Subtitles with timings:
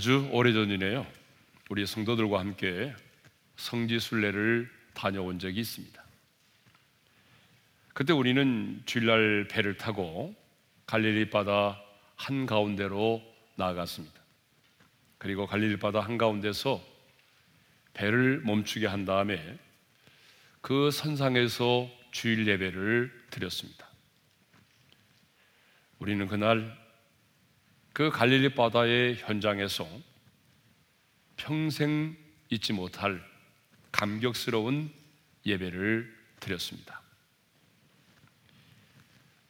[0.00, 1.06] 아주 오래전이네요.
[1.68, 2.90] 우리 성도들과 함께
[3.56, 6.02] 성지순례를 다녀온 적이 있습니다.
[7.92, 10.34] 그때 우리는 주일날 배를 타고
[10.86, 11.78] 갈릴리 바다
[12.16, 13.22] 한가운데로
[13.56, 14.18] 나아갔습니다.
[15.18, 16.82] 그리고 갈릴리 바다 한가운데서
[17.92, 19.58] 배를 멈추게 한 다음에
[20.62, 23.86] 그 선상에서 주일 예배를 드렸습니다.
[25.98, 26.79] 우리는 그날
[27.92, 29.86] 그 갈릴리 바다의 현장에서
[31.36, 32.16] 평생
[32.50, 33.22] 잊지 못할
[33.92, 34.92] 감격스러운
[35.44, 37.00] 예배를 드렸습니다.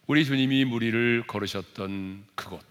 [0.06, 2.64] 우리 주님이 무리를 걸으셨던 그곳,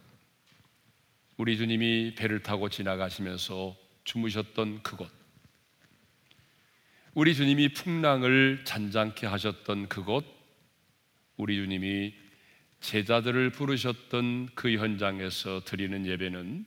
[1.37, 5.09] 우리 주님이 배를 타고 지나가시면서 주무셨던 그곳,
[7.13, 10.25] 우리 주님이 풍랑을 잔잔케 하셨던 그곳,
[11.37, 12.13] 우리 주님이
[12.81, 16.65] 제자들을 부르셨던 그 현장에서 드리는 예배는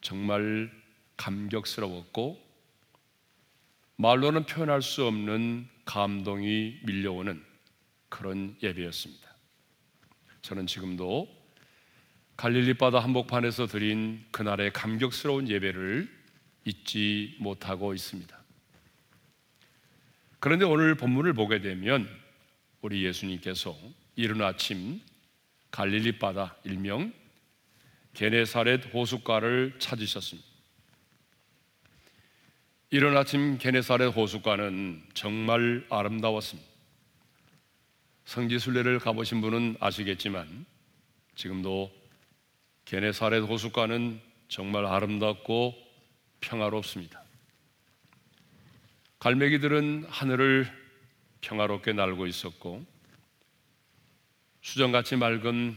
[0.00, 0.70] 정말
[1.16, 2.40] 감격스러웠고
[3.96, 7.42] 말로는 표현할 수 없는 감동이 밀려오는
[8.08, 9.32] 그런 예배였습니다.
[10.42, 11.28] 저는 지금도
[12.36, 16.10] 갈릴리 바다 한복판에서 드린 그날의 감격스러운 예배를
[16.64, 18.36] 잊지 못하고 있습니다.
[20.40, 22.08] 그런데 오늘 본문을 보게 되면
[22.80, 23.76] 우리 예수님께서
[24.14, 25.00] 이른 아침
[25.70, 27.12] 갈릴리 바다 일명
[28.14, 30.46] 게네사렛 호숫가를 찾으셨습니다.
[32.90, 36.70] 이른 아침 게네사렛 호숫가는 정말 아름다웠습니다.
[38.26, 40.66] 성지순례를 가보신 분은 아시겠지만
[41.34, 41.90] 지금도
[42.84, 45.74] 게네사렛 호숫가는 정말 아름답고
[46.42, 47.22] 평화롭습니다.
[49.20, 50.70] 갈매기들은 하늘을
[51.40, 52.91] 평화롭게 날고 있었고
[54.62, 55.76] 수정같이 맑은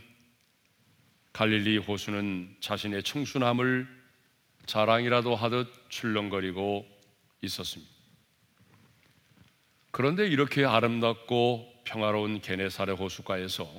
[1.33, 3.87] 갈릴리 호수는 자신의 청순함을
[4.67, 6.87] 자랑이라도 하듯 출렁거리고
[7.41, 7.91] 있었습니다.
[9.91, 13.69] 그런데 이렇게 아름답고 평화로운 게네사레 호수가에서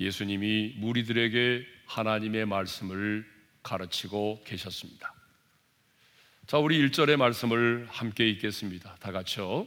[0.00, 3.26] 예수님이 무리들에게 하나님의 말씀을
[3.62, 5.14] 가르치고 계셨습니다.
[6.46, 8.96] 자, 우리 1절의 말씀을 함께 읽겠습니다.
[9.00, 9.66] 다 같이요.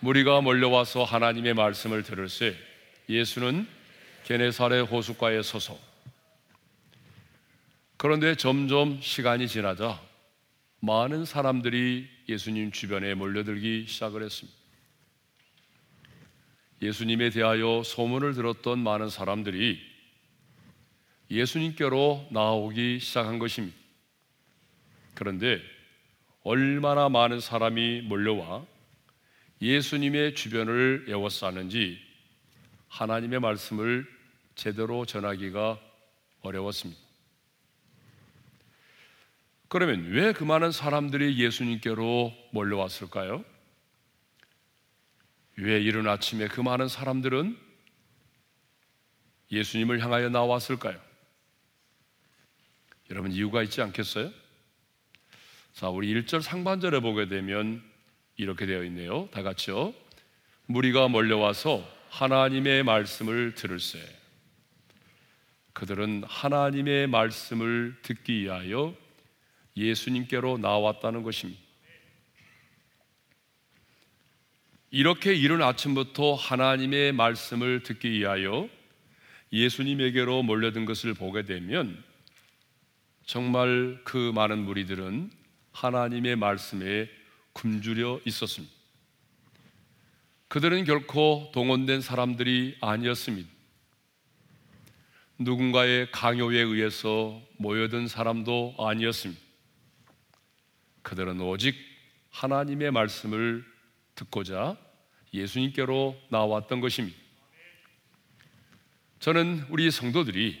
[0.00, 2.73] 무리가 몰려와서 하나님의 말씀을 들을새
[3.08, 3.66] 예수는
[4.24, 5.78] 게네사레 호숫가에 서서
[7.96, 10.00] 그런데 점점 시간이 지나자
[10.80, 14.58] 많은 사람들이 예수님 주변에 몰려들기 시작을 했습니다.
[16.82, 19.80] 예수님에 대하여 소문을 들었던 많은 사람들이
[21.30, 23.76] 예수님께로 나오기 시작한 것입니다.
[25.14, 25.62] 그런데
[26.42, 28.66] 얼마나 많은 사람이 몰려와
[29.62, 32.03] 예수님의 주변을 에워싸는지
[32.88, 34.06] 하나님의 말씀을
[34.54, 35.80] 제대로 전하기가
[36.42, 37.00] 어려웠습니다.
[39.68, 43.44] 그러면 왜 그 많은 사람들이 예수님께로 몰려왔을까요?
[45.56, 47.58] 왜 이른 아침에 그 많은 사람들은
[49.50, 51.00] 예수님을 향하여 나왔을까요?
[53.10, 54.30] 여러분 이유가 있지 않겠어요?
[55.74, 57.82] 자, 우리 1절 상반절에 보게 되면
[58.36, 59.28] 이렇게 되어 있네요.
[59.32, 59.92] 다 같이요.
[60.66, 61.84] 무리가 몰려와서
[62.14, 63.98] 하나님의 말씀을 들을세.
[65.72, 68.94] 그들은 하나님의 말씀을 듣기 위하여
[69.76, 71.60] 예수님께로 나왔다는 것입니다.
[74.92, 78.68] 이렇게 이른 아침부터 하나님의 말씀을 듣기 위하여
[79.52, 82.00] 예수님에게로 몰려든 것을 보게 되면
[83.26, 85.32] 정말 그 많은 무리들은
[85.72, 87.10] 하나님의 말씀에
[87.54, 88.83] 굶주려 있었습니다.
[90.48, 93.48] 그들은 결코 동원된 사람들이 아니었습니다.
[95.38, 99.40] 누군가의 강요에 의해서 모여든 사람도 아니었습니다.
[101.02, 101.74] 그들은 오직
[102.30, 103.64] 하나님의 말씀을
[104.14, 104.76] 듣고자
[105.32, 107.18] 예수님께로 나왔던 것입니다.
[109.18, 110.56] 저는 우리 성도들이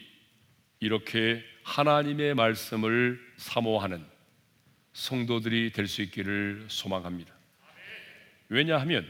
[0.80, 4.04] 이렇게 하나님의 말씀을 사모하는
[4.92, 7.32] 성도들이 될 수 있기를 소망합니다.
[8.48, 9.06] 왜냐하면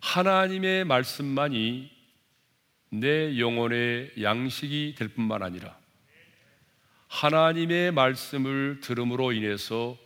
[0.00, 1.90] 하나님의 말씀만이
[2.90, 5.76] 내 영혼의 양식이 될 뿐만 아니라
[7.08, 9.96] 하나님의 말씀을 들음으로 인해서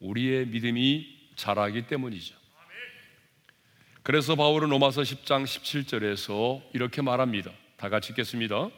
[0.00, 1.06] 우리의 믿음이
[1.36, 2.34] 자라기 때문이죠.
[4.02, 7.50] 그래서 바울은 로마서 10장 17절에서 이렇게 말합니다.
[7.76, 8.68] 다 같이 읽겠습니다.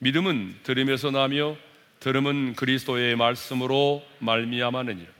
[0.00, 1.56] 믿음은 들음에서 나며
[2.00, 5.17] 들음은 그리스도의 말씀으로 말미암았느니라.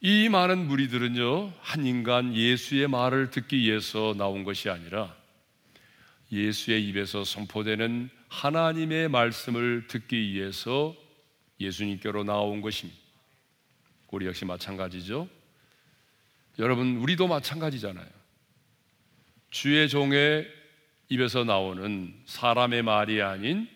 [0.00, 5.12] 이 많은 무리들은요, 한 인간 예수의 말을 듣기 위해서 나온 것이 아니라
[6.30, 10.94] 예수의 입에서 선포되는 하나님의 말씀을 듣기 위해서
[11.58, 12.96] 예수님께로 나온 것입니다.
[14.12, 15.28] 우리 역시 마찬가지죠.
[16.60, 18.06] 여러분, 우리도 마찬가지잖아요.
[19.50, 20.48] 주의 종의
[21.08, 23.68] 입에서 나오는 사람의 말이 아닌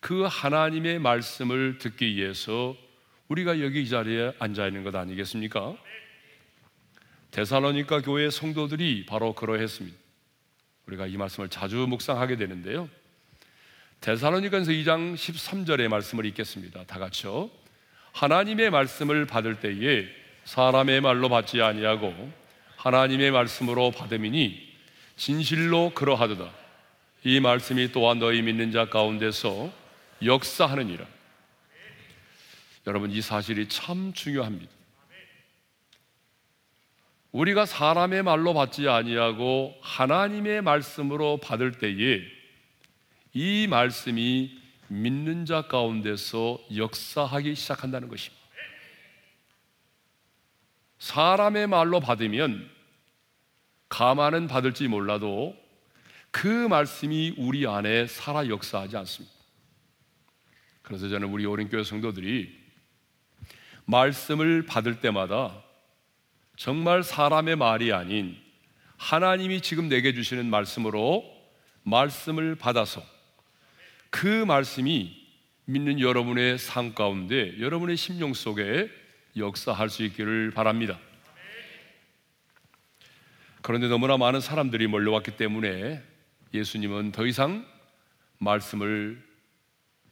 [0.00, 2.76] 그 하나님의 말씀을 듣기 위해서
[3.32, 5.74] 우리가 여기 이 자리에 앉아 있는 것 아니겠습니까?
[7.30, 9.96] 데살로니가 교회 성도들이 바로 그러했습니다.
[10.86, 12.90] 우리가 이 말씀을 자주 묵상하게 되는데요.
[14.00, 16.84] 데살로니가서 2장 13절의 말씀을 읽겠습니다.
[16.84, 17.50] 다 같이요.
[18.12, 20.06] 하나님의 말씀을 받을 때에
[20.44, 22.12] 사람의 말로 받지 아니하고
[22.76, 24.74] 하나님의 말씀으로 받음이니
[25.16, 26.50] 진실로 그러하도다.
[27.24, 29.72] 이 말씀이 또한 너희 믿는 자 가운데서
[30.22, 31.21] 역사하느니라.
[32.86, 34.72] 여러분 이 사실이 참 중요합니다.
[37.30, 42.20] 우리가 사람의 말로 받지 아니하고 하나님의 말씀으로 받을 때에
[43.32, 48.42] 이 말씀이 믿는 자 가운데서 역사하기 시작한다는 것입니다.
[50.98, 52.68] 사람의 말로 받으면
[53.88, 55.56] 가만은 받을지 몰라도
[56.30, 59.34] 그 말씀이 우리 안에 살아 역사하지 않습니다.
[60.82, 62.61] 그래서 저는 우리 오른교회 성도들이
[63.84, 65.62] 말씀을 받을 때마다
[66.56, 68.36] 정말 사람의 말이 아닌
[68.96, 71.24] 하나님이 지금 내게 주시는 말씀으로
[71.82, 73.02] 말씀을 받아서
[74.10, 75.16] 그 말씀이
[75.64, 78.90] 믿는 여러분의 삶 가운데 여러분의 심령 속에
[79.36, 80.98] 역사할 수 있기를 바랍니다.
[83.62, 86.02] 그런데 너무나 많은 사람들이 몰려왔기 때문에
[86.52, 87.66] 예수님은 더 이상
[88.38, 89.22] 말씀을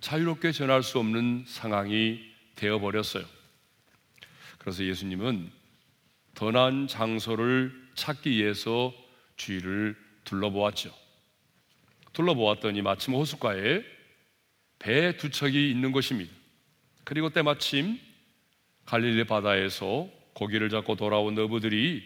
[0.00, 2.20] 자유롭게 전할 수 없는 상황이
[2.55, 3.39] 되어버렸어요.
[4.60, 5.50] 그래서 예수님은
[6.34, 8.92] 더 나은 장소를 찾기 위해서
[9.36, 10.94] 주위를 둘러보았죠.
[12.12, 13.82] 둘러보았더니 마침 호숫가에
[14.78, 16.32] 배 두 척이 있는 것입니다.
[17.04, 17.98] 그리고 때마침
[18.84, 22.02] 갈릴리 바다에서 고기를 잡고 돌아온 어부들이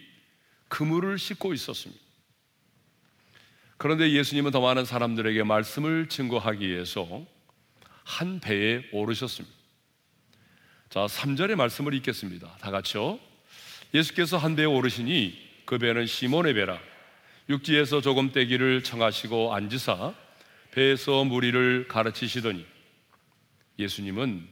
[0.69, 2.01] 그물을 씻고 있었습니다.
[3.77, 7.25] 그런데 예수님은 더 많은 사람들에게 말씀을 증거하기 위해서
[8.05, 9.53] 한 배에 오르셨습니다.
[10.89, 12.57] 자, 3절의 말씀을 읽겠습니다.
[12.61, 13.19] 다 같이요.
[13.93, 16.79] 예수께서 한 배에 오르시니 그 배는 시몬의 배라.
[17.49, 20.13] 육지에서 조금 떼기를 청하시고 앉으사
[20.71, 22.65] 배에서 무리를 가르치시더니
[23.77, 24.47] 예수님은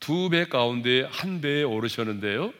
[0.00, 2.52] 두 배 가운데 한 배에 오르셨는데요.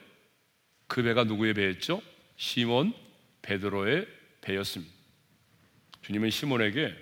[0.87, 2.01] 그 배가 누구의 배였죠?
[2.37, 2.93] 시몬
[3.41, 4.07] 베드로의
[4.41, 4.93] 배였습니다.
[6.03, 6.93] 주님은 시몬에게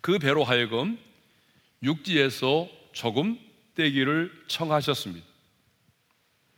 [0.00, 0.98] 그 배로 하여금
[1.82, 3.38] 육지에서 조금
[3.74, 5.26] 떼기를 청하셨습니다.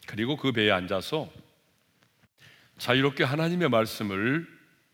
[0.07, 1.31] 그리고 그 배에 앉아서
[2.79, 4.47] 자유롭게 하나님의 말씀을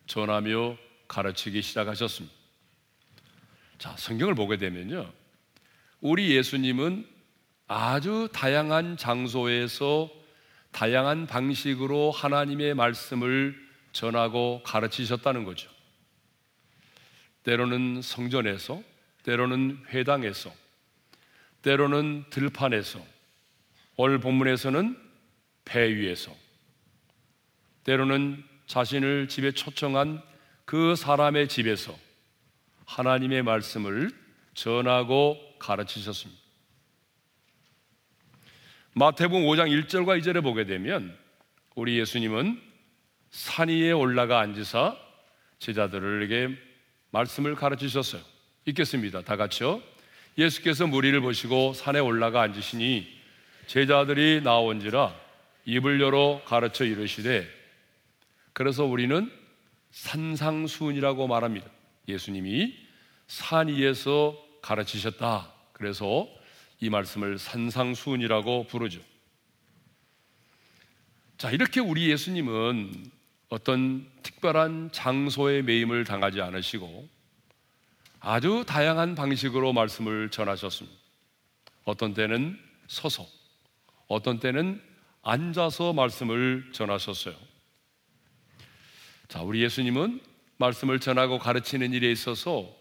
[0.07, 0.77] 전하며
[1.09, 2.35] 가르치기 시작하셨습니다.
[3.79, 5.13] 자, 성경을 보게 되면요.
[6.01, 7.07] 우리 예수님은
[7.67, 10.11] 아주 다양한 장소에서
[10.73, 13.55] 다양한 방식으로 하나님의 말씀을
[13.93, 15.71] 전하고 가르치셨다는 거죠.
[17.43, 18.83] 때로는 성전에서,
[19.25, 20.53] 때로는 회당에서,
[21.62, 23.05] 때로는 들판에서,
[23.96, 24.96] 오늘 본문에서는
[25.65, 26.34] 배 위에서,
[27.84, 30.22] 때로는 자신을 집에 초청한
[30.65, 31.96] 그 사람의 집에서
[32.87, 34.10] 하나님의 말씀을
[34.55, 36.41] 전하고 가르치셨습니다.
[38.94, 41.17] 마태복음 5장 1절과 2절에 보게 되면
[41.75, 42.60] 우리 예수님은
[43.31, 44.96] 산 위에 올라가 앉으사
[45.58, 46.58] 제자들에게
[47.10, 48.22] 말씀을 가르치셨어요.
[48.67, 49.22] 읽겠습니다.
[49.22, 49.82] 다 같이요.
[50.39, 53.06] 예수께서 무리를 보시고 산에 올라가 앉으시니
[53.67, 55.15] 제자들이 나온지라
[55.65, 57.48] 입을 열어 가르쳐 이르시되
[58.53, 59.31] 그래서 우리는
[59.93, 61.69] 산상수훈이라고 말합니다.
[62.08, 62.74] 예수님이
[63.27, 65.53] 산 위에서 가르치셨다.
[65.72, 66.29] 그래서
[66.81, 69.01] 이 말씀을 산상수훈이라고 부르죠.
[71.39, 73.10] 자, 이렇게 우리 예수님은
[73.48, 77.08] 어떤 특별한 장소에 매임을 당하지 않으시고
[78.24, 80.96] 아주 다양한 방식으로 말씀을 전하셨습니다.
[81.84, 83.26] 어떤 때는 서서,
[84.06, 84.81] 어떤 때는
[85.22, 87.34] 앉아서 말씀을 전하셨어요.
[89.26, 90.20] 자, 우리 예수님은
[90.56, 92.72] 말씀을 전하고 가르치는 일에 있어서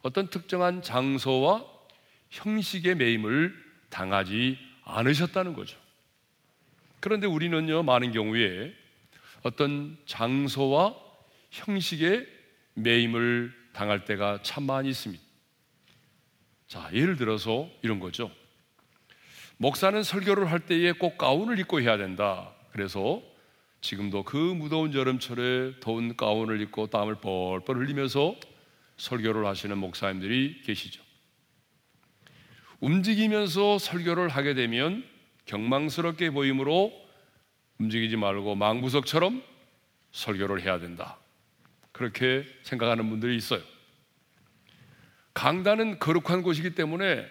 [0.00, 1.62] 어떤 특정한 장소와
[2.30, 3.54] 형식의 매임을
[3.90, 5.78] 당하지 않으셨다는 거죠.
[7.00, 8.74] 그런데 우리는요, 많은 경우에
[9.42, 10.94] 어떤 장소와
[11.50, 12.26] 형식의
[12.74, 15.22] 매임을 당할 때가 참 많이 있습니다.
[16.66, 18.30] 자, 예를 들어서 이런 거죠.
[19.58, 22.52] 목사는 설교를 할 때에 꼭 가운을 입고 해야 된다.
[22.70, 23.22] 그래서
[23.80, 28.34] 지금도 그 무더운 여름철에 더운 가운을 입고 땀을 뻘뻘 흘리면서
[28.96, 31.02] 설교를 하시는 목사님들이 계시죠.
[32.80, 35.04] 움직이면서 설교를 하게 되면
[35.46, 36.92] 경망스럽게 보이므로
[37.78, 39.42] 움직이지 말고 망부석처럼
[40.12, 41.18] 설교를 해야 된다.
[41.94, 43.62] 그렇게 생각하는 분들이 있어요.
[45.32, 47.24] 강단은 거룩한 곳이기 때문에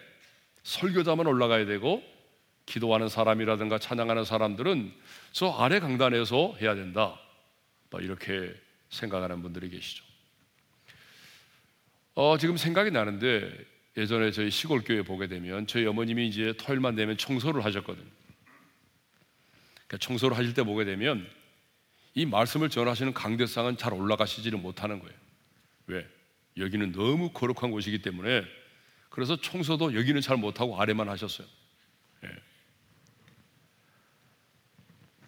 [0.62, 2.02] 설교자만 올라가야 되고
[2.64, 4.92] 기도하는 사람이라든가 찬양하는 사람들은
[5.32, 7.20] 저 아래 강단에서 해야 된다.
[8.00, 8.52] 이렇게
[8.88, 10.02] 생각하는 분들이 계시죠.
[12.14, 13.52] 어, 지금 생각이 나는데
[13.96, 18.10] 예전에 저희 시골 교회 보게 되면 저희 어머님이 이제 토요일만 되면 청소를 하셨거든요.
[19.86, 21.28] 그러니까 청소를 하실 때 보게 되면
[22.14, 25.14] 이 말씀을 전하시는 강대상은 잘 올라가시지를 못하는 거예요.
[25.86, 26.06] 왜?
[26.56, 28.44] 여기는 너무 거룩한 곳이기 때문에
[29.10, 31.46] 그래서 청소도 여기는 잘 못하고 아래만 하셨어요.
[32.24, 32.28] 예.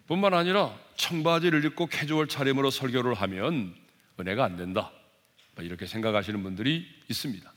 [0.07, 3.75] 뿐만 아니라 청바지를 입고 캐주얼 차림으로 설교를 하면
[4.19, 4.91] 은혜가 안 된다.
[5.59, 7.51] 이렇게 생각하시는 분들이 있습니다.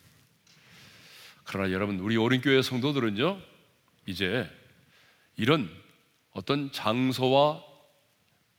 [1.45, 3.41] 그러나 여러분, 우리 오른교회 성도들은요,
[4.07, 4.49] 이제
[5.37, 5.71] 이런
[6.33, 7.63] 어떤 장소와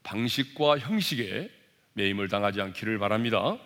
[0.04, 1.50] 방식과 형식에
[1.94, 3.58] 매임을 당하지 않기를 바랍니다.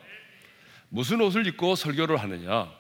[0.90, 2.72] 무슨 옷을 입고 설교를 하느냐?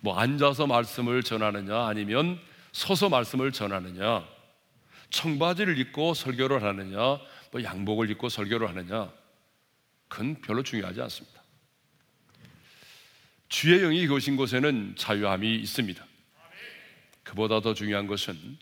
[0.00, 1.86] 뭐 앉아서 말씀을 전하느냐?
[1.86, 2.40] 아니면
[2.72, 4.26] 서서 말씀을 전하느냐?
[5.10, 6.98] 청바지를 입고 설교를 하느냐?
[7.50, 9.12] 뭐 양복을 입고 설교를 하느냐?
[10.08, 11.42] 그건 별로 중요하지 않습니다.
[13.48, 16.04] 주의 영이 거신 곳에는 자유함이 있습니다.
[17.22, 18.58] 그보다 더 중요한 것은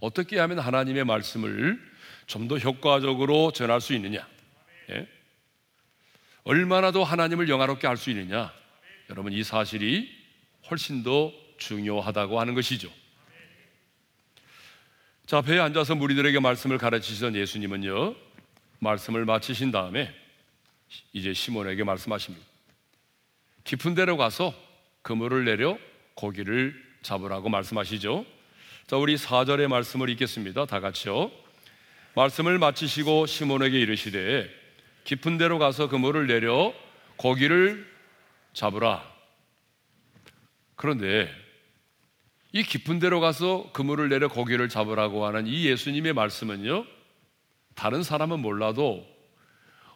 [0.00, 1.80] 어떻게 하면 하나님의 말씀을
[2.26, 4.26] 좀 더 효과적으로 전할 수 있느냐?
[4.90, 5.06] 예?
[6.44, 8.52] 얼마나 더 하나님을 영화롭게 할 수 있느냐?
[9.10, 10.12] 여러분 이 사실이
[10.70, 12.90] 훨씬 더 중요하다고 하는 것이죠.
[15.26, 18.14] 자, 배에 앉아서 무리들에게 말씀을 가르치시던 예수님은요,
[18.78, 20.12] 말씀을 마치신 다음에
[21.12, 22.46] 이제 시몬에게 말씀하십니다.
[23.64, 24.54] 깊은 데로 가서
[25.02, 25.78] 그물을 내려
[26.14, 28.24] 고기를 잡으라고 말씀하시죠.
[28.86, 30.66] 자, 우리 4절의 말씀을 읽겠습니다.
[30.66, 31.30] 다 같이요.
[32.16, 34.48] 말씀을 마치시고 시몬에게 이르시되
[35.04, 36.72] 깊은 데로 가서 그물을 내려
[37.16, 37.86] 고기를
[38.54, 39.04] 잡으라.
[40.76, 41.30] 그런데
[42.52, 46.86] 이 깊은 데로 가서 그물을 내려 고기를 잡으라고 하는 이 예수님의 말씀은요.
[47.74, 49.06] 다른 사람은 몰라도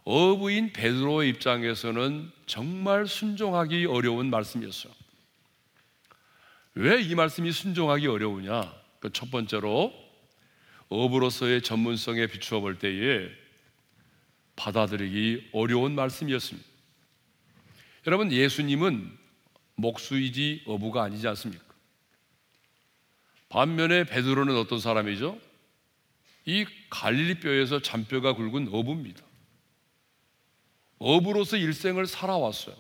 [0.05, 4.93] 어부인 베드로의 입장에서는 정말 순종하기 어려운 말씀이었어요.
[6.75, 8.75] 왜 이 말씀이 순종하기 어려우냐?
[9.01, 9.95] 그 첫 번째로
[10.91, 13.31] 어부로서의 전문성에 비추어 볼 때에
[14.57, 16.69] 받아들이기 어려운 말씀이었습니다.
[18.07, 19.19] 여러분, 예수님은
[19.77, 21.65] 목수이지 어부가 아니지 않습니까?
[23.49, 25.39] 반면에 베드로는 어떤 사람이죠?
[26.45, 29.23] 이 갈릴리 뼈에서 잔뼈가 굵은 어부입니다.
[30.99, 32.77] 어부로서 일생을 살아왔어요.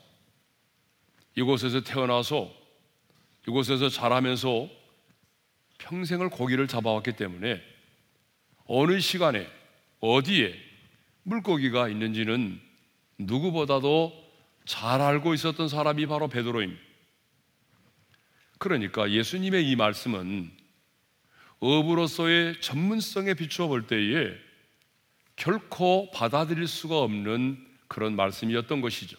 [1.37, 2.53] 이곳에서 태어나서
[3.47, 4.69] 이곳에서 자라면서
[5.79, 7.63] 평생을 고기를 잡아왔기 때문에
[8.73, 9.51] 어느 시간에
[9.99, 10.55] 어디에
[11.25, 12.61] 물고기가 있는지는
[13.19, 14.13] 누구보다도
[14.65, 16.81] 잘 알고 있었던 사람이 바로 베드로입니다.
[18.59, 20.53] 그러니까 예수님의 이 말씀은
[21.59, 24.37] 어부로서의 전문성에 비추어 볼 때에
[25.35, 27.59] 결코 받아들일 수가 없는
[27.89, 29.17] 그런 말씀이었던 것이죠.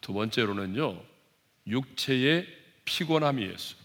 [0.00, 1.02] 두 번째로는요,
[1.66, 2.46] 육체의
[2.86, 3.82] 피곤함이었어요.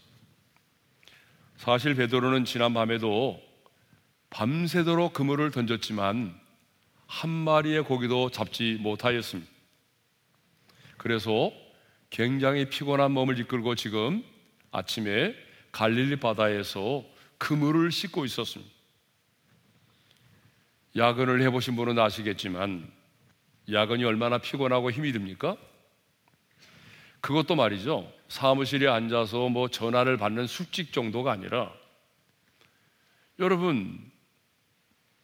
[1.58, 3.46] 사실 베드로는 지난 밤에도
[4.30, 6.38] 밤새도록 그물을 던졌지만
[7.06, 9.50] 한 마리의 고기도 잡지 못하였습니다.
[10.98, 11.52] 그래서
[12.10, 14.22] 굉장히 피곤한 몸을 이끌고 지금
[14.70, 15.34] 아침에
[15.72, 17.04] 갈릴리 바다에서
[17.38, 18.70] 그물을 씻고 있었습니다.
[20.96, 22.90] 야근을 해보신 분은 아시겠지만
[23.70, 25.56] 야근이 얼마나 피곤하고 힘이 듭니까?
[27.20, 28.10] 그것도 말이죠.
[28.28, 31.72] 사무실에 앉아서 뭐 전화를 받는 숙직 정도가 아니라
[33.38, 34.10] 여러분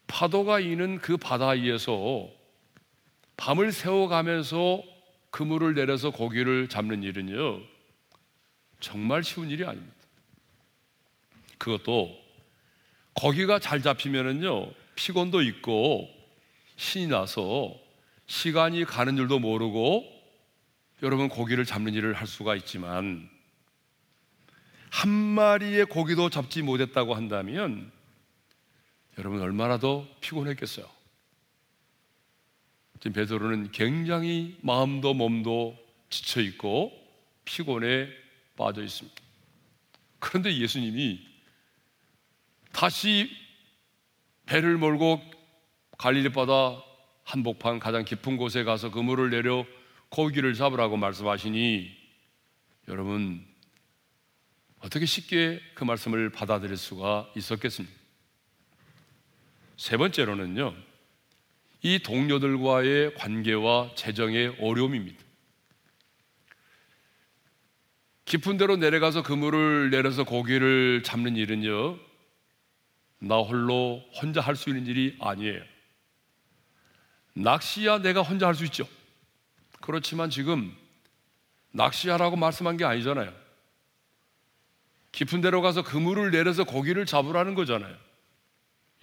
[0.06, 2.28] 파도가 이는 그 바다 위에서
[3.36, 4.82] 밤을 새워가면서
[5.30, 7.60] 그물을 내려서 고기를 잡는 일은요
[8.80, 9.94] 정말 쉬운 일이 아닙니다.
[11.58, 12.16] 그것도
[13.14, 16.08] 고기가 잘 잡히면은요 피곤도 있고
[16.76, 17.74] 신이 나서
[18.26, 20.04] 시간이 가는 줄도 모르고
[21.02, 23.28] 여러분 고기를 잡는 일을 할 수가 있지만
[24.90, 27.90] 한 마리의 고기도 잡지 못했다고 한다면
[29.18, 30.88] 여러분 얼마나 더 피곤했겠어요.
[33.00, 35.76] 지금 베드로는 굉장히 마음도 몸도
[36.08, 36.92] 지쳐 있고
[37.44, 38.08] 피곤에
[38.56, 39.22] 빠져 있습니다.
[40.18, 41.20] 그런데 예수님이
[42.72, 43.30] 다시
[44.46, 45.20] 배를 몰고
[45.98, 46.82] 갈릴리 바다
[47.24, 49.64] 한복판 가장 깊은 곳에 가서 그물을 내려
[50.08, 51.90] 고기를 잡으라고 말씀하시니
[52.88, 53.46] 여러분
[54.80, 58.03] 어떻게 쉽게 그 말씀을 받아들일 수가 있었겠습니까?
[59.76, 60.74] 세 번째로는요,
[61.82, 65.22] 이 동료들과의 관계와 재정의 어려움입니다.
[68.24, 71.98] 깊은 데로 내려가서 그물을 내려서 고기를 잡는 일은요,
[73.18, 75.62] 나 홀로 혼자 할 수 있는 일이 아니에요.
[77.34, 78.86] 낚시야 내가 혼자 할 수 있죠.
[79.80, 80.74] 그렇지만 지금
[81.72, 83.34] 낚시하라고 말씀한 게 아니잖아요.
[85.12, 88.03] 깊은 데로 가서 그물을 내려서 고기를 잡으라는 거잖아요.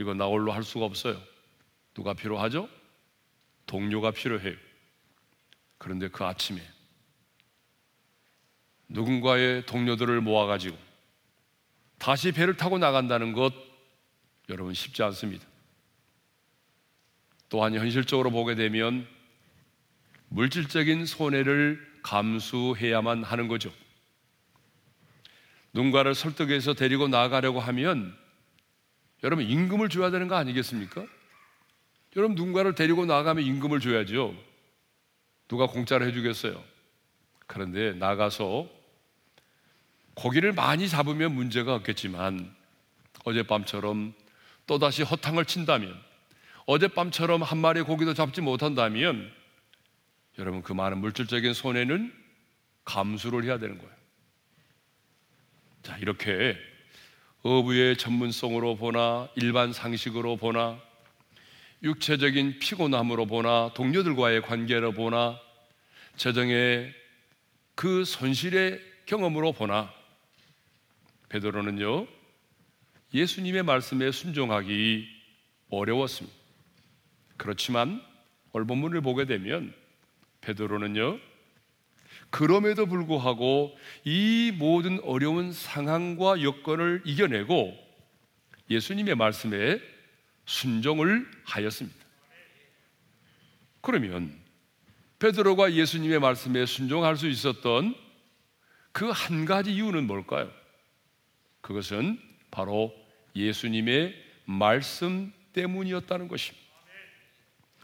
[0.01, 1.21] 이거 나 홀로 할 수가 없어요.
[1.93, 2.67] 누가 필요하죠?
[3.67, 4.55] 동료가 필요해요.
[5.77, 6.59] 그런데 그 아침에
[8.89, 10.77] 누군가의 동료들을 모아가지고
[11.99, 13.53] 다시 배를 타고 나간다는 것
[14.49, 15.45] 여러분 쉽지 않습니다.
[17.47, 19.07] 또한 현실적으로 보게 되면
[20.29, 23.71] 물질적인 손해를 감수해야만 하는 거죠.
[25.73, 28.17] 누군가를 설득해서 데리고 나가려고 하면
[29.23, 31.05] 여러분 임금을 줘야 되는 거 아니겠습니까?
[32.15, 34.35] 여러분 누군가를 데리고 나가면 임금을 줘야죠.
[35.47, 36.61] 누가 공짜로 해주겠어요?
[37.47, 38.67] 그런데 나가서
[40.15, 42.53] 고기를 많이 잡으면 문제가 없겠지만
[43.23, 44.13] 어젯밤처럼
[44.67, 45.99] 또다시 허탕을 친다면
[46.65, 49.31] 어젯밤처럼 한 마리 고기도 잡지 못한다면
[50.37, 52.13] 여러분 그 많은 물질적인 손해는
[52.85, 53.91] 감수를 해야 되는 거예요.
[55.83, 56.57] 자, 이렇게
[57.43, 60.79] 어부의 전문성으로 보나 일반 상식으로 보나
[61.81, 65.39] 육체적인 피곤함으로 보나 동료들과의 관계로 보나
[66.17, 66.93] 재정의
[67.73, 69.91] 그 손실의 경험으로 보나
[71.29, 72.05] 베드로는요
[73.13, 75.07] 예수님의 말씀에 순종하기
[75.71, 76.37] 어려웠습니다.
[77.37, 78.01] 그렇지만
[78.53, 79.73] 오늘 본문을 보게 되면
[80.41, 81.30] 베드로는요
[82.31, 87.77] 그럼에도 불구하고 이 모든 어려운 상황과 여건을 이겨내고
[88.69, 89.79] 예수님의 말씀에
[90.45, 91.99] 순종을 하였습니다.
[93.81, 94.35] 그러면
[95.19, 97.95] 베드로가 예수님의 말씀에 순종할 수 있었던
[98.91, 100.51] 그 한 가지 이유는 뭘까요?
[101.61, 102.93] 그것은 바로
[103.35, 104.15] 예수님의
[104.45, 106.65] 말씀 때문이었다는 것입니다.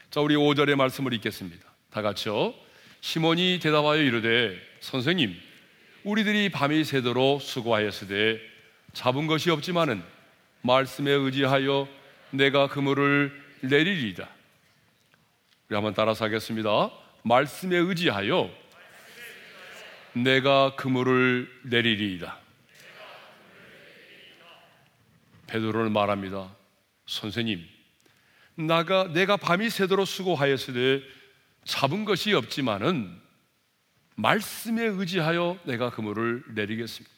[0.10, 1.66] 자, 우리 5절의 말씀을 읽겠습니다.
[1.90, 2.54] 다 같이요.
[3.08, 5.34] 시몬이 대답하여 이르되 선생님
[6.04, 8.38] 우리들이 밤이 새도록 수고하였으되
[8.92, 10.04] 잡은 것이 없지만은
[10.62, 11.88] 말씀에 의지하여
[12.32, 14.28] 내가 그물을 내리리이다.
[15.70, 16.92] 우리 한번 따라서 하겠습니다.
[17.24, 18.54] 말씀에 의지하여
[20.12, 22.38] 내가 그물을 내리리이다.
[25.48, 26.54] 베드로는 말합니다.
[27.06, 27.66] 선생님,
[28.56, 31.17] 나가 내가 밤이 새도록 수고하였으되
[31.68, 33.22] 잡은 것이 없지만은
[34.16, 37.16] 말씀에 의지하여 내가 그물을 내리겠습니다.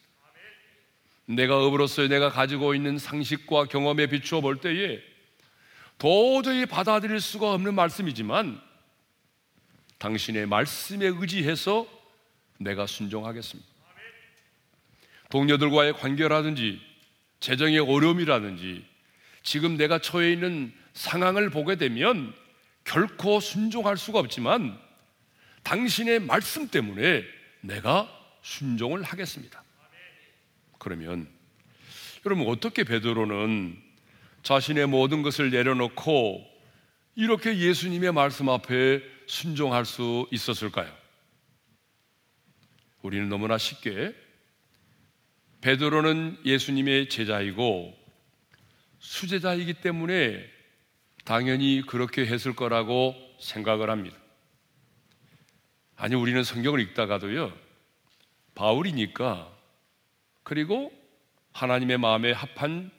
[1.26, 5.00] 내가 업으로서 내가 가지고 있는 상식과 경험에 비추어 볼 때에
[5.98, 8.60] 도저히 받아들일 수가 없는 말씀이지만
[9.98, 11.86] 당신의 말씀에 의지해서
[12.58, 13.70] 내가 순종하겠습니다.
[15.30, 16.80] 동료들과의 관계라든지
[17.38, 18.84] 재정의 어려움이라든지
[19.44, 22.34] 지금 내가 처해 있는 상황을 보게 되면
[22.84, 24.78] 결코 순종할 수가 없지만
[25.62, 27.24] 당신의 말씀 때문에
[27.60, 28.08] 내가
[28.42, 29.62] 순종을 하겠습니다.
[30.78, 31.28] 그러면
[32.24, 33.80] 여러분 어떻게 베드로는
[34.42, 36.46] 자신의 모든 것을 내려놓고
[37.16, 40.92] 이렇게 예수님의 말씀 앞에 순종할 수 있었을까요?
[43.02, 44.14] 우리는 너무나 쉽게
[45.60, 47.94] 베드로는 예수님의 제자이고
[48.98, 50.59] 수제자이기 때문에
[51.30, 54.16] 당연히 그렇게 했을 거라고 생각을 합니다.
[55.94, 57.56] 아니, 우리는 성경을 읽다가도요,
[58.56, 59.48] 바울이니까,
[60.42, 60.92] 그리고
[61.52, 62.90] 하나님의 마음에 합한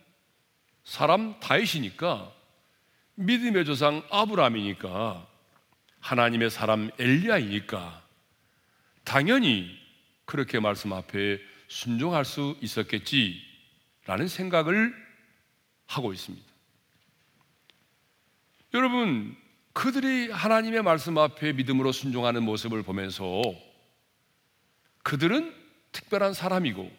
[0.86, 2.32] 사람 다윗이니까,
[3.16, 5.28] 믿음의 조상 아브라함이니까,
[6.00, 8.02] 하나님의 사람 엘리야이니까,
[9.04, 9.78] 당연히
[10.24, 14.96] 그렇게 말씀 앞에 순종할 수 있었겠지라는 생각을
[15.86, 16.51] 하고 있습니다.
[18.74, 19.36] 여러분,
[19.74, 23.42] 그들이 하나님의 말씀 앞에 믿음으로 순종하는 모습을 보면서
[25.04, 25.54] 그들은
[25.92, 26.92] 특별한 사람이고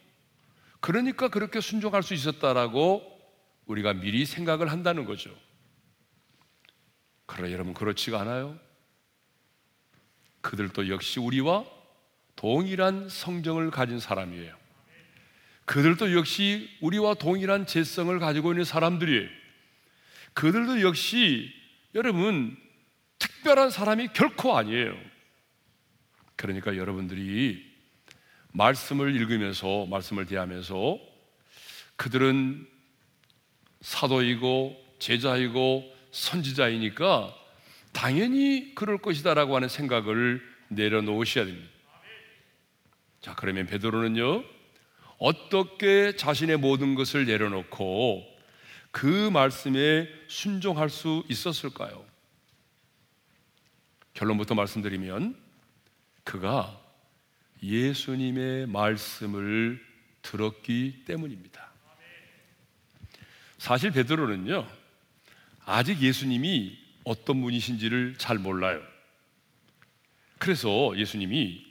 [0.80, 3.02] 그러니까 그렇게 순종할 수 있었다라고
[3.66, 5.34] 우리가 미리 생각을 한다는 거죠.
[7.26, 8.58] 그러나 여러분 그렇지가 않아요.
[10.40, 11.64] 그들도 역시 우리와
[12.36, 14.56] 동일한 성정을 가진 사람이에요.
[15.64, 19.28] 그들도 역시 우리와 동일한 재성을 가지고 있는 사람들이에요.
[20.34, 21.61] 그들도 역시
[21.94, 22.56] 여러분
[23.18, 24.96] 특별한 사람이 결코 아니에요.
[26.36, 27.70] 그러니까 여러분들이
[28.52, 30.98] 말씀을 읽으면서 말씀을 대하면서
[31.96, 32.66] 그들은
[33.80, 37.34] 사도이고 제자이고 선지자이니까
[37.92, 41.70] 당연히 그럴 것이다라고 하는 생각을 내려놓으셔야 됩니다.
[43.20, 44.44] 자, 그러면 베드로는요.
[45.18, 48.31] 어떻게 자신의 모든 것을 내려놓고
[48.92, 52.04] 그 말씀에 순종할 수 있었을까요?
[54.14, 55.36] 결론부터 말씀드리면
[56.22, 56.78] 그가
[57.62, 59.84] 예수님의 말씀을
[60.20, 61.72] 들었기 때문입니다.
[63.58, 64.68] 사실 베드로는요.
[65.64, 68.82] 아직 예수님이 어떤 분이신지를 잘 몰라요.
[70.38, 71.64] 그래서 예수님이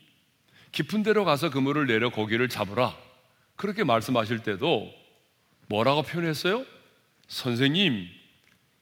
[0.72, 2.98] 깊은 데로 가서 그물을 내려 고기를 잡으라.
[3.58, 4.92] 그렇게 말씀하실 때도
[5.68, 6.66] 뭐라고 표현했어요?
[7.32, 8.10] 선생님,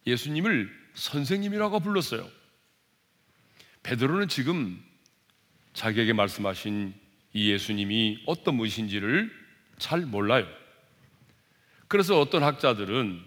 [0.07, 2.27] 예수님을 선생님이라고 불렀어요.
[3.83, 4.83] 베드로는 지금
[5.73, 6.95] 자기에게 말씀하신
[7.33, 9.31] 이 예수님이 어떤 분이신지를
[9.77, 10.47] 잘 몰라요.
[11.87, 13.21] 그래서 어떤 학자들은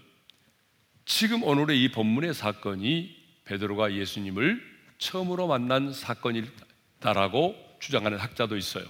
[1.05, 4.61] 지금 오늘의 이 본문의 사건이 베드로가 예수님을
[4.99, 8.85] 처음으로 만난 사건이다라고 주장하는 학자도 있어요.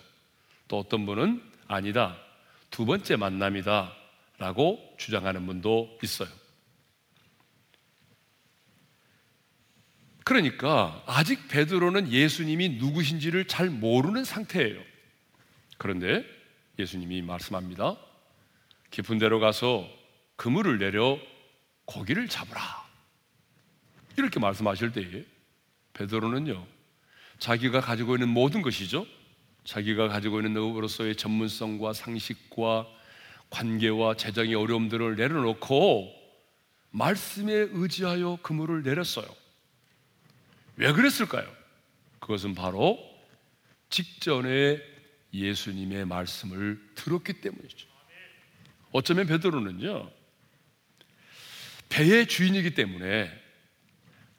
[0.67, 2.17] 또 어떤 분은 아니다.
[2.71, 4.02] 두 번째 만남이다.
[4.43, 6.29] 라고 주장하는 분도 있어요.
[10.25, 14.83] 그러니까 아직 베드로는 예수님이 누구신지를 잘 모르는 상태예요.
[15.79, 16.25] 그런데
[16.77, 17.97] 예수님이 말씀합니다.
[18.91, 19.89] 깊은 데로 가서
[20.35, 21.21] 그물을 내려
[21.85, 22.61] 고기를 잡으라.
[24.19, 25.25] 이렇게 말씀하실 때에
[25.93, 26.67] 베드로는요.
[27.39, 29.07] 자기가 가지고 있는 모든 것이죠.
[29.63, 33.02] 자기가 가지고 있는 의로서의 전문성과 상식과
[33.53, 36.13] 관계와 재정의 어려움들을 내려놓고
[36.91, 39.27] 말씀에 의지하여 그물을 내렸어요.
[40.77, 41.49] 왜 그랬을까요?
[42.19, 42.99] 그것은 바로
[43.91, 44.81] 직전에
[45.33, 47.89] 예수님의 말씀을 들었기 때문이죠.
[48.91, 50.11] 어쩌면 베드로는요.
[51.89, 53.31] 배의 주인이기 때문에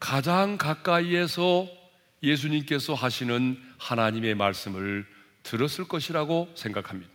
[0.00, 1.68] 가장 가까이에서
[2.22, 5.06] 예수님께서 하시는 하나님의 말씀을
[5.44, 7.13] 들었을 것이라고 생각합니다.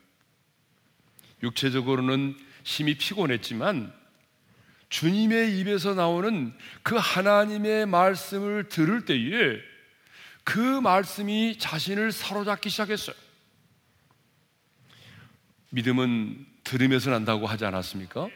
[1.43, 3.93] 육체적으로는 심히 피곤했지만
[4.89, 9.59] 주님의 입에서 나오는 그 하나님의 말씀을 들을 때에
[10.43, 13.15] 그 말씀이 자신을 사로잡기 시작했어요.
[15.69, 18.29] 믿음은 들으면서 난다고 하지 않았습니까?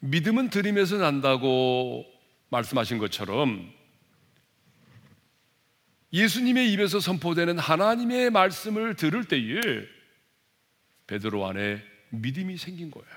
[0.00, 2.04] 믿음은 들으면서 난다고
[2.48, 3.72] 말씀하신 것처럼
[6.12, 9.60] 예수님의 입에서 선포되는 하나님의 말씀을 들을 때에
[11.12, 13.08] 베드로 안에 믿음이 생긴 거예요.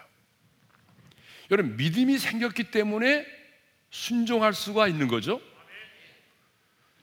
[1.50, 3.26] 여러분 믿음이 생겼기 때문에
[3.90, 5.42] 순종할 수가 있는 거죠.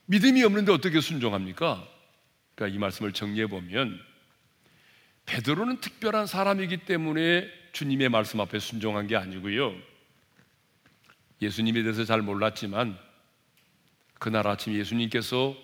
[0.05, 1.88] 믿음이 없는데 어떻게 순종합니까?
[2.55, 3.98] 그러니까 이 말씀을 정리해 보면
[5.24, 9.74] 베드로는 특별한 사람이기 때문에 주님의 말씀 앞에 순종한 게 아니고요.
[11.40, 12.98] 예수님에 대해서 잘 몰랐지만
[14.18, 15.57] 그날 아침 예수님께서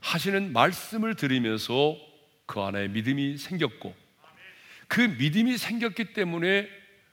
[0.00, 1.96] 하시는 말씀을 들으면서
[2.44, 3.99] 그 안에 믿음이 생겼고
[4.90, 6.68] 그 믿음이 생겼기 때문에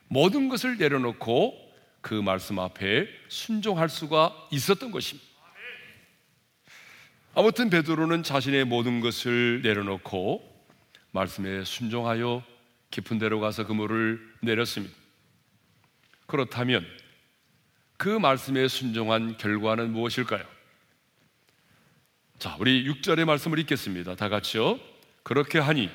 [0.07, 1.53] 모든 것을 내려놓고
[2.01, 5.27] 그 말씀 앞에 순종할 수가 있었던 것입니다.
[7.35, 10.65] 아무튼 베드로는 자신의 모든 것을 내려놓고
[11.11, 12.43] 말씀에 순종하여
[12.89, 14.95] 깊은 데로 가서 그물을 내렸습니다.
[16.25, 16.83] 그렇다면
[17.97, 20.43] 그 말씀에 순종한 결과는 무엇일까요?
[22.39, 24.15] 자, 우리 6절의 말씀을 읽겠습니다.
[24.15, 24.79] 다 같이요.
[25.21, 25.91] 그렇게 하니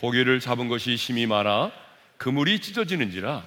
[0.00, 1.72] 고기를 잡은 것이 심이 많아
[2.16, 3.44] 그물이 찢어지는지라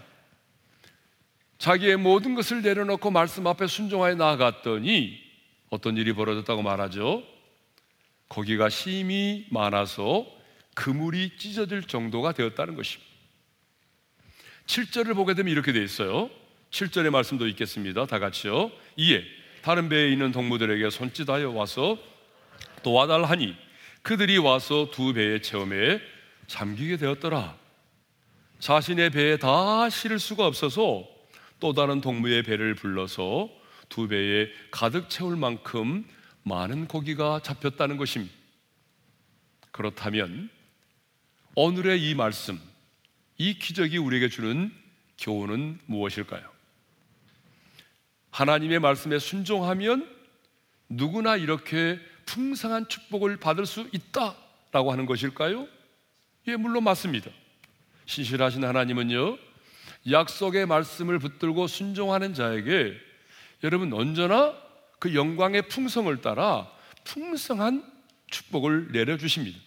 [1.57, 5.19] 자기의 모든 것을 내려놓고 말씀 앞에 순종하여 나아갔더니
[5.69, 7.23] 어떤 일이 벌어졌다고 말하죠.
[8.27, 10.27] 고기가 심이 많아서
[10.75, 13.11] 그물이 찢어질 정도가 되었다는 것입니다.
[14.67, 16.29] 7절을 보게 되면 이렇게 되어 있어요.
[16.69, 18.05] 7절의 말씀도 있겠습니다.
[18.05, 18.71] 다 같이요.
[18.97, 19.23] 이에
[19.63, 21.97] 다른 배에 있는 동무들에게 손짓하여 와서
[22.83, 23.55] 도와달하니
[24.03, 26.12] 그들이 와서 두 배의 체험에
[26.47, 27.57] 잠기게 되었더라.
[28.59, 31.07] 자신의 배에 다 실을 수가 없어서
[31.59, 33.49] 또 다른 동무의 배를 불러서
[33.89, 36.05] 두 배에 가득 채울 만큼
[36.43, 38.33] 많은 고기가 잡혔다는 것입니다.
[39.71, 40.49] 그렇다면
[41.55, 42.59] 오늘의 이 말씀,
[43.37, 44.71] 이 기적이 우리에게 주는
[45.17, 46.43] 교훈은 무엇일까요?
[48.31, 50.09] 하나님의 말씀에 순종하면
[50.89, 55.67] 누구나 이렇게 풍성한 축복을 받을 수 있다라고 하는 것일까요?
[56.47, 57.31] 예, 물론 맞습니다.
[58.05, 59.37] 신실하신 하나님은요,
[60.11, 62.93] 약속의 말씀을 붙들고 순종하는 자에게
[63.63, 64.53] 여러분 언제나
[64.99, 66.69] 그 영광의 풍성을 따라
[67.05, 67.89] 풍성한
[68.27, 69.57] 축복을 내려주십니다.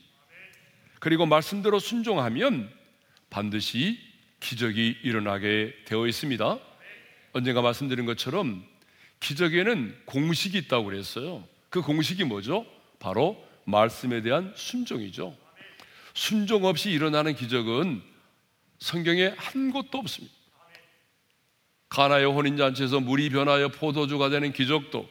[0.98, 2.70] 그리고 말씀대로 순종하면
[3.30, 3.98] 반드시
[4.40, 6.58] 기적이 일어나게 되어 있습니다.
[7.32, 8.64] 언젠가 말씀드린 것처럼
[9.20, 11.46] 기적에는 공식이 있다고 그랬어요.
[11.70, 12.66] 그 공식이 뭐죠?
[12.98, 15.45] 바로 말씀에 대한 순종이죠.
[16.16, 18.02] 순종 없이 일어나는 기적은
[18.78, 20.34] 성경에 한 곳도 없습니다.
[21.90, 25.06] 가나의 혼인잔치에서 물이 변하여 포도주가 되는 기적도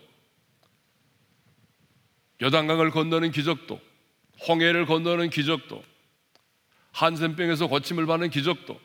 [2.42, 3.80] 여단강을 건너는 기적도
[4.48, 5.84] 홍해를 건너는 기적도
[6.92, 8.82] 한센병에서 거침을 받는 기적도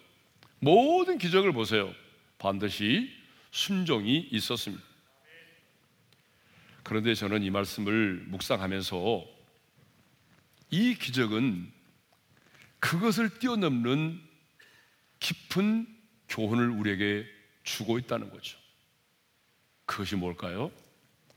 [0.58, 1.90] 모든 기적을 보세요.
[2.36, 3.10] 반드시
[3.50, 4.84] 순종이 있었습니다.
[6.82, 9.24] 그런데 저는 이 말씀을 묵상하면서
[10.70, 11.79] 이 기적은
[12.80, 14.20] 그것을 뛰어넘는
[15.20, 15.86] 깊은
[16.28, 17.26] 교훈을 우리에게
[17.62, 18.58] 주고 있다는 거죠.
[19.84, 20.70] 그것이 뭘까요?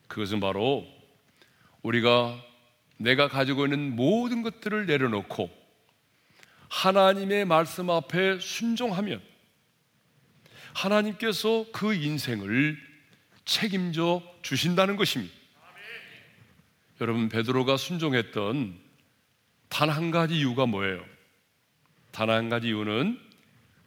[0.07, 0.87] 그것은 바로
[1.81, 2.41] 우리가
[2.97, 5.49] 내가 가지고 있는 모든 것들을 내려놓고
[6.69, 9.21] 하나님의 말씀 앞에 순종하면
[10.73, 12.77] 하나님께서 그 인생을
[13.45, 15.33] 책임져 주신다는 것입니다.
[17.01, 18.79] 여러분 베드로가 순종했던
[19.69, 21.12] 단 한 가지 이유가 뭐예요?
[22.13, 23.19] 단 한 가지 이유는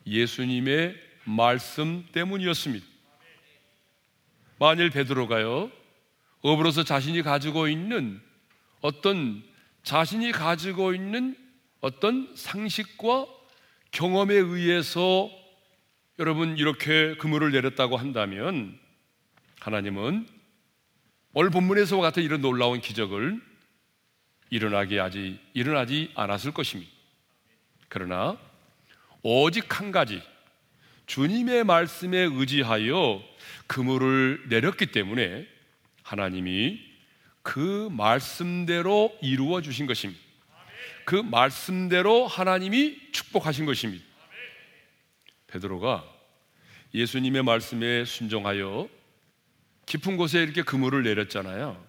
[0.04, 2.84] 예수님의 말씀 때문이었습니다.
[4.58, 5.70] 만일 베드로가요
[6.40, 8.20] 업으로서 자신이 가지고 있는
[8.80, 9.44] 어떤
[9.84, 11.36] 자신이 가지고 있는
[11.80, 13.26] 어떤 상식과
[13.92, 15.30] 경험에 의해서
[16.18, 18.76] 여러분 이렇게 그물을 내렸다고 한다면
[19.60, 20.26] 하나님은
[21.32, 23.40] 오늘 본문에서와 같은 이런 놀라운 기적을
[24.50, 26.95] 일어나게 하지 일어나지 않았을 것입니다.
[27.88, 28.38] 그러나
[29.22, 30.22] 오직 한 가지
[31.06, 33.22] 주님의 말씀에 의지하여
[33.66, 35.46] 그물을 내렸기 때문에
[36.02, 36.80] 하나님이
[37.42, 40.20] 그 말씀대로 이루어 주신 것입니다.
[41.04, 44.04] 그 말씀대로 하나님이 축복하신 것입니다.
[45.46, 46.04] 베드로가
[46.92, 48.88] 예수님의 말씀에 순종하여
[49.86, 51.84] 깊은 곳에 이렇게 그물을 내렸잖아요.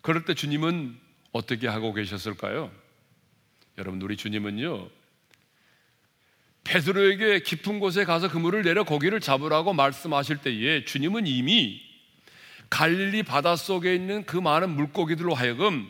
[0.00, 0.96] 그럴 때 주님은
[1.32, 2.70] 어떻게 하고 계셨을까요?
[3.78, 4.88] 여러분 우리 주님은요.
[6.66, 11.80] 베드로에게 깊은 곳에 가서 그물을 내려 고기를 잡으라고 말씀하실 때에 주님은 이미
[12.70, 15.88] 갈릴리 바닷속에 있는 그 많은 물고기들로 하여금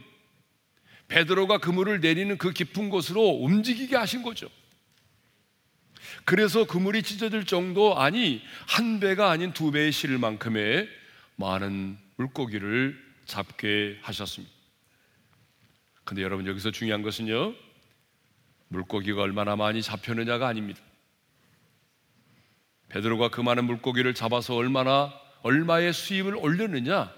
[1.09, 4.49] 베드로가 그물을 내리는 그 깊은 곳으로 움직이게 하신 거죠.
[6.27, 10.89] 그래서 그물이 찢어질 정도 아니 한 배가 아닌 두 배에 실을 만큼의
[11.37, 14.53] 많은 물고기를 잡게 하셨습니다.
[16.05, 17.66] 근데 여러분 여기서 중요한 것은요.
[18.69, 20.81] 물고기가 얼마나 많이 잡혔느냐가 아닙니다.
[22.89, 27.13] 베드로가 그 많은 물고기를 잡아서 얼마나 얼마의 수입을 올렸느냐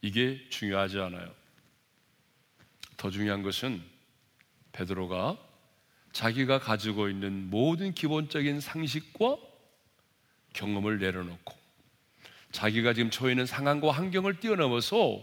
[0.00, 1.34] 이게 중요하지 않아요.
[2.96, 3.82] 더 중요한 것은
[4.72, 5.36] 베드로가
[6.12, 9.36] 자기가 가지고 있는 모든 기본적인 상식과
[10.54, 11.54] 경험을 내려놓고
[12.52, 15.22] 자기가 지금 처해 있는 상황과 환경을 뛰어넘어서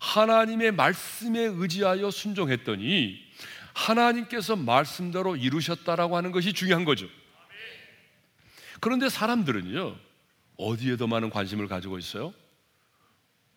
[0.00, 3.22] 하나님의 말씀에 의지하여 순종했더니
[3.74, 7.06] 하나님께서 말씀대로 이루셨다라고 하는 것이 중요한 거죠.
[8.80, 9.96] 그런데 사람들은요,
[10.56, 12.32] 어디에 더 많은 관심을 가지고 있어요?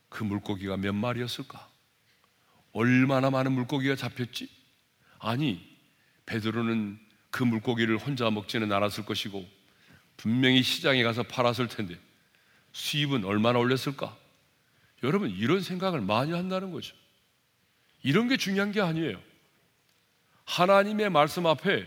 [0.10, 1.68] 그 물고기가 몇 마리였을까?
[2.74, 4.50] 얼마나 많은 물고기가 잡혔지?
[5.20, 5.78] 아니,
[6.26, 7.00] 베드로는
[7.30, 9.48] 그 물고기를 혼자 먹지는 않았을 것이고,
[10.16, 12.00] 분명히 시장에 가서 팔았을 텐데,
[12.72, 14.16] 수입은 얼마나 올렸을까?
[15.04, 16.96] 여러분, 이런 생각을 많이 한다는 거죠.
[18.02, 19.22] 이런 게 중요한 게 아니에요.
[20.48, 21.86] 하나님의 말씀 앞에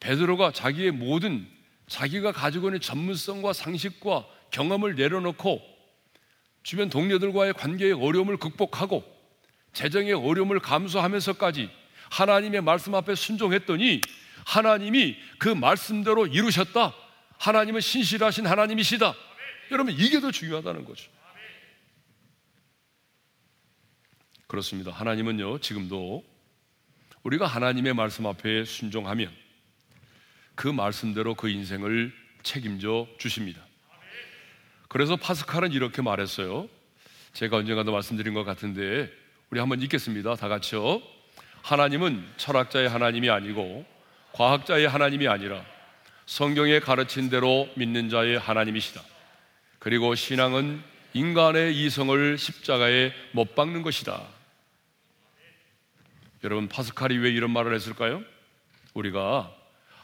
[0.00, 1.46] 베드로가 자기의 모든
[1.88, 5.60] 자기가 가지고 있는 전문성과 상식과 경험을 내려놓고
[6.62, 9.04] 주변 동료들과의 관계의 어려움을 극복하고
[9.72, 11.70] 재정의 어려움을 감수하면서까지
[12.10, 14.00] 하나님의 말씀 앞에 순종했더니
[14.46, 16.94] 하나님이 그 말씀대로 이루셨다.
[17.38, 19.14] 하나님은 신실하신 하나님이시다.
[19.72, 21.10] 여러분 이게 더 중요하다는 거죠.
[24.46, 24.92] 그렇습니다.
[24.92, 26.37] 하나님은요 지금도
[27.28, 29.30] 우리가 하나님의 말씀 앞에 순종하면
[30.54, 32.10] 그 말씀대로 그 인생을
[32.42, 33.60] 책임져 주십니다.
[34.88, 36.70] 그래서 파스칼은 이렇게 말했어요.
[37.34, 39.12] 제가 언젠가도 말씀드린 것 같은데
[39.50, 40.36] 우리 한번 읽겠습니다.
[40.36, 41.02] 다 같이요.
[41.60, 43.84] 하나님은 철학자의 하나님이 아니고
[44.32, 45.62] 과학자의 하나님이 아니라
[46.24, 49.02] 성경에 가르친 대로 믿는 자의 하나님이시다.
[49.78, 54.37] 그리고 신앙은 인간의 이성을 십자가에 못 박는 것이다.
[56.44, 58.22] 여러분 파스칼이 왜 이런 말을 했을까요?
[58.94, 59.54] 우리가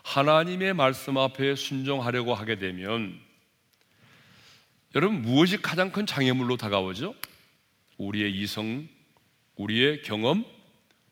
[0.03, 3.19] 하나님의 말씀 앞에 순종하려고 하게 되면
[4.95, 7.15] 여러분 무엇이 가장 큰 장애물로 다가오죠?
[7.99, 8.89] 우리의 이성,
[9.57, 10.45] 우리의 경험,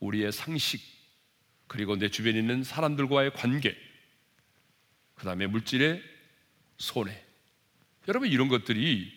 [0.01, 0.81] 우리의 상식,
[1.67, 3.77] 그리고 내 주변에 있는 사람들과의 관계,
[5.15, 6.03] 그 다음에 물질의
[6.79, 7.17] 손해.
[8.09, 9.13] 여러분 이런 것들이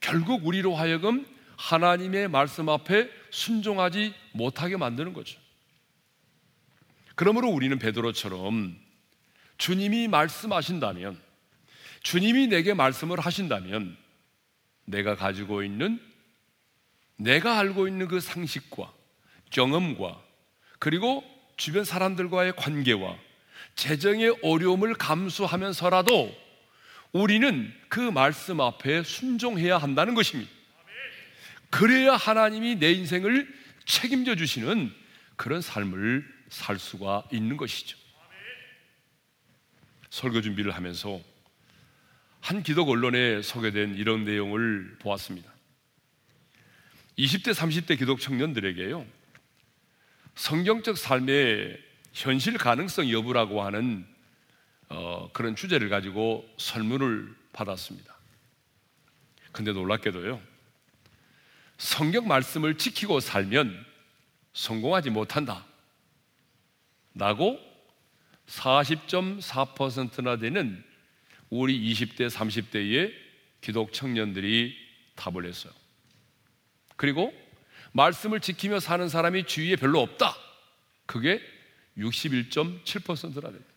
[0.00, 5.43] 결국 우리로 하여금 하나님의 말씀 앞에 순종하지 못하게 만드는 거죠.
[7.14, 8.76] 그러므로 우리는 베드로처럼
[9.58, 11.20] 주님이 말씀하신다면,
[12.02, 13.96] 주님이 내게 말씀을 하신다면,
[14.84, 16.00] 내가 가지고 있는,
[17.16, 18.92] 내가 알고 있는 그 상식과
[19.50, 20.20] 경험과
[20.78, 21.24] 그리고
[21.56, 23.16] 주변 사람들과의 관계와
[23.76, 26.34] 재정의 어려움을 감수하면서라도
[27.12, 30.50] 우리는 그 말씀 앞에 순종해야 한다는 것입니다.
[31.70, 33.48] 그래야 하나님이 내 인생을
[33.84, 34.92] 책임져 주시는
[35.36, 37.98] 그런 삶을 살 수가 있는 것이죠.
[40.10, 41.20] 설교 준비를 하면서
[42.40, 45.52] 한 기독 언론에 소개된 이런 내용을 보았습니다.
[47.18, 49.06] 20대, 30대 기독 청년들에게요,
[50.34, 51.80] 성경적 삶의
[52.12, 54.06] 현실 가능성 여부라고 하는
[54.88, 58.14] 어, 그런 주제를 가지고 설문을 받았습니다.
[59.52, 60.40] 근데 놀랍게도요,
[61.78, 63.93] 성경 말씀을 지키고 살면
[64.54, 65.64] 성공하지 못한다.
[67.14, 67.60] 라고
[68.46, 70.82] 40.4%나 되는
[71.50, 73.12] 우리 20대, 30대의
[73.60, 74.76] 기독 청년들이
[75.14, 75.72] 답을 했어요.
[76.96, 77.32] 그리고
[77.92, 80.34] 말씀을 지키며 사는 사람이 주위에 별로 없다.
[81.06, 81.40] 그게
[81.96, 83.74] 61.7%나 됩니다.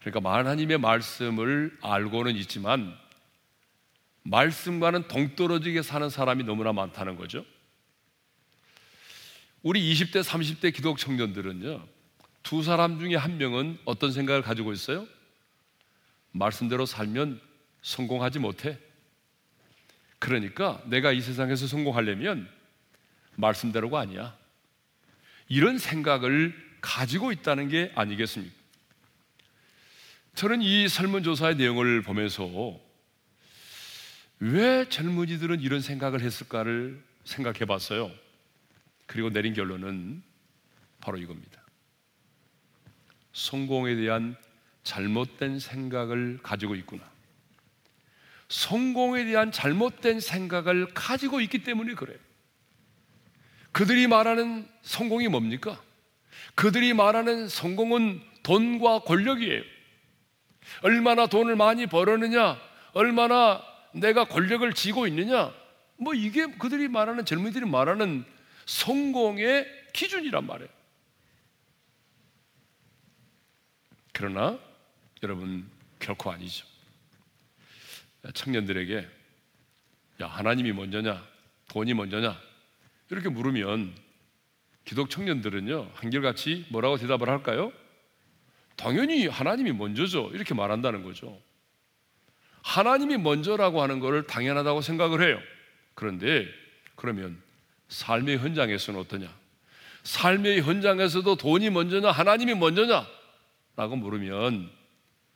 [0.00, 2.96] 그러니까 하나님의 말씀을 알고는 있지만
[4.22, 7.44] 말씀과는 동떨어지게 사는 사람이 너무나 많다는 거죠.
[9.64, 11.88] 우리 20대, 30대 기독 청년들은요,
[12.42, 15.08] 두 사람 중에 한 명은 어떤 생각을 가지고 있어요?
[16.32, 17.40] 말씀대로 살면
[17.80, 18.78] 성공하지 못해.
[20.18, 22.46] 그러니까 내가 이 세상에서 성공하려면
[23.36, 24.36] 말씀대로가 아니야.
[25.48, 28.54] 이런 생각을 가지고 있다는 게 아니겠습니까?
[30.34, 32.78] 저는 이 설문조사의 내용을 보면서
[34.40, 38.12] 왜 젊은이들은 이런 생각을 했을까를 생각해 봤어요.
[39.06, 40.22] 그리고 내린 결론은
[41.00, 41.62] 바로 이겁니다.
[43.32, 44.36] 성공에 대한
[44.84, 47.02] 잘못된 생각을 가지고 있구나.
[48.48, 52.18] 성공에 대한 잘못된 생각을 가지고 있기 때문에 그래요.
[53.72, 55.80] 그들이 말하는 성공이 뭡니까?
[56.54, 59.62] 그들이 말하는 성공은 돈과 권력이에요.
[60.82, 62.58] 얼마나 돈을 많이 벌었느냐,
[62.92, 63.62] 얼마나
[63.92, 65.52] 내가 권력을 쥐고 있느냐,
[65.96, 68.24] 뭐 이게 그들이 말하는 젊은이들이 말하는
[68.66, 70.70] 성공의 기준이란 말이에요.
[74.12, 74.58] 그러나
[75.22, 76.66] 여러분 결코 아니죠.
[78.32, 79.08] 청년들에게
[80.22, 81.26] 야 하나님이 먼저냐,
[81.68, 82.40] 돈이 먼저냐
[83.10, 83.94] 이렇게 물으면
[84.84, 87.72] 기독 청년들은요 한결같이 뭐라고 대답을 할까요?
[88.76, 90.30] 당연히 하나님이 먼저죠.
[90.32, 91.40] 이렇게 말한다는 거죠.
[92.62, 95.38] 하나님이 먼저라고 하는 것을 당연하다고 생각을 해요.
[95.94, 96.48] 그런데
[96.96, 97.43] 그러면
[97.94, 99.32] 삶의 현장에서는 어떠냐?
[100.02, 102.10] 삶의 현장에서도 돈이 먼저냐?
[102.10, 103.06] 하나님이 먼저냐?
[103.76, 104.68] 라고 물으면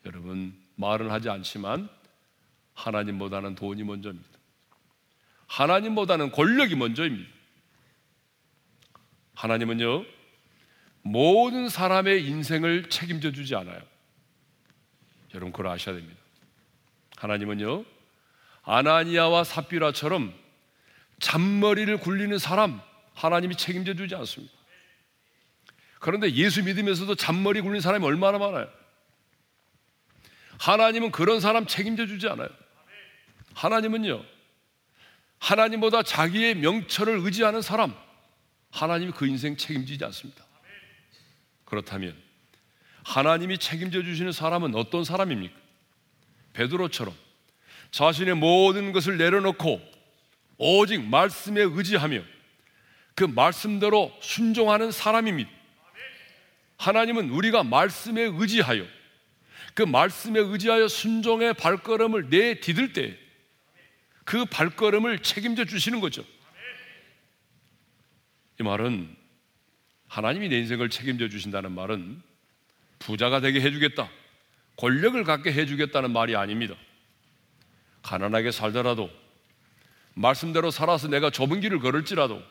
[0.04, 1.88] 여러분 말은 하지 않지만
[2.74, 4.28] 하나님보다는 돈이 먼저입니다.
[5.46, 7.30] 하나님보다는 권력이 먼저입니다.
[9.34, 10.04] 하나님은요,
[11.02, 13.80] 모든 사람의 인생을 책임져 주지 않아요.
[15.32, 16.20] 여러분 그걸 아셔야 됩니다.
[17.16, 17.84] 하나님은요
[18.62, 20.47] 아나니아와 삽비라처럼
[21.20, 22.80] 잔머리를 굴리는 사람
[23.14, 24.52] 하나님이 책임져 주지 않습니다.
[25.98, 28.68] 그런데 예수 믿으면서도 잔머리 굴리는 사람이 얼마나 많아요.
[30.58, 32.48] 하나님은 그런 사람 책임져 주지 않아요.
[33.54, 34.24] 하나님은요
[35.38, 37.94] 하나님보다 자기의 명철을 의지하는 사람
[38.70, 40.44] 하나님이 그 인생 책임지지 않습니다.
[41.64, 42.16] 그렇다면
[43.04, 45.54] 하나님이 책임져 주시는 사람은 어떤 사람입니까?
[46.52, 47.14] 베드로처럼
[47.90, 49.97] 자신의 모든 것을 내려놓고
[50.58, 52.22] 오직 말씀에 의지하며
[53.14, 55.50] 그 말씀대로 순종하는 사람입니다.
[56.76, 58.86] 하나님은 우리가 말씀에 의지하여
[59.74, 63.28] 그 말씀에 의지하여 순종의 발걸음을 내디딜 때
[64.28, 66.22] 그 발걸음을 책임져 주시는 거죠.
[68.60, 69.16] 이 말은
[70.06, 72.20] 하나님이 내 인생을 책임져 주신다는 말은
[72.98, 74.10] 부자가 되게 해주겠다,
[74.76, 76.74] 권력을 갖게 해주겠다는 말이 아닙니다.
[78.02, 79.10] 가난하게 살더라도,
[80.18, 82.42] 말씀대로 살아서 내가 좁은 길을 걸을지라도,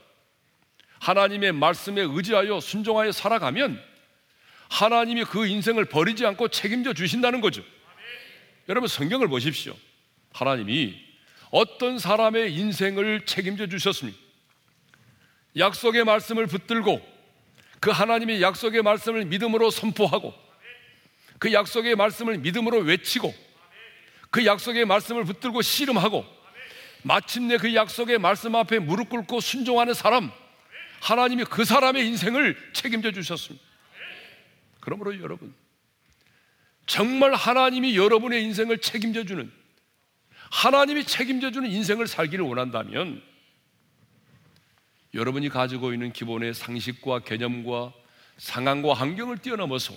[0.99, 3.81] 하나님의 말씀에 의지하여 순종하여 살아가면
[4.69, 7.63] 하나님이 그 인생을 버리지 않고 책임져 주신다는 거죠.
[8.69, 9.75] 여러분 성경을 보십시오.
[10.33, 10.97] 하나님이
[11.51, 14.17] 어떤 사람의 인생을 책임져 주셨습니까?
[15.57, 17.01] 약속의 말씀을 붙들고
[17.79, 20.33] 그 하나님의 약속의 말씀을 믿음으로 선포하고
[21.39, 23.33] 그 약속의 말씀을 믿음으로 외치고
[24.29, 26.36] 그 약속의 말씀을 붙들고 씨름하고
[27.03, 30.31] 마침내 그 약속의 말씀 앞에 무릎 꿇고 순종하는 사람
[31.01, 33.65] 하나님이 그 사람의 인생을 책임져 주셨습니다.
[34.79, 35.53] 그러므로 여러분
[36.85, 39.51] 정말 하나님이 여러분의 인생을 책임져 주는
[40.49, 43.21] 하나님이 책임져 주는 인생을 살기를 원한다면
[45.13, 47.93] 여러분이 가지고 있는 기본의 상식과 개념과
[48.37, 49.93] 상황과 환경을 뛰어넘어서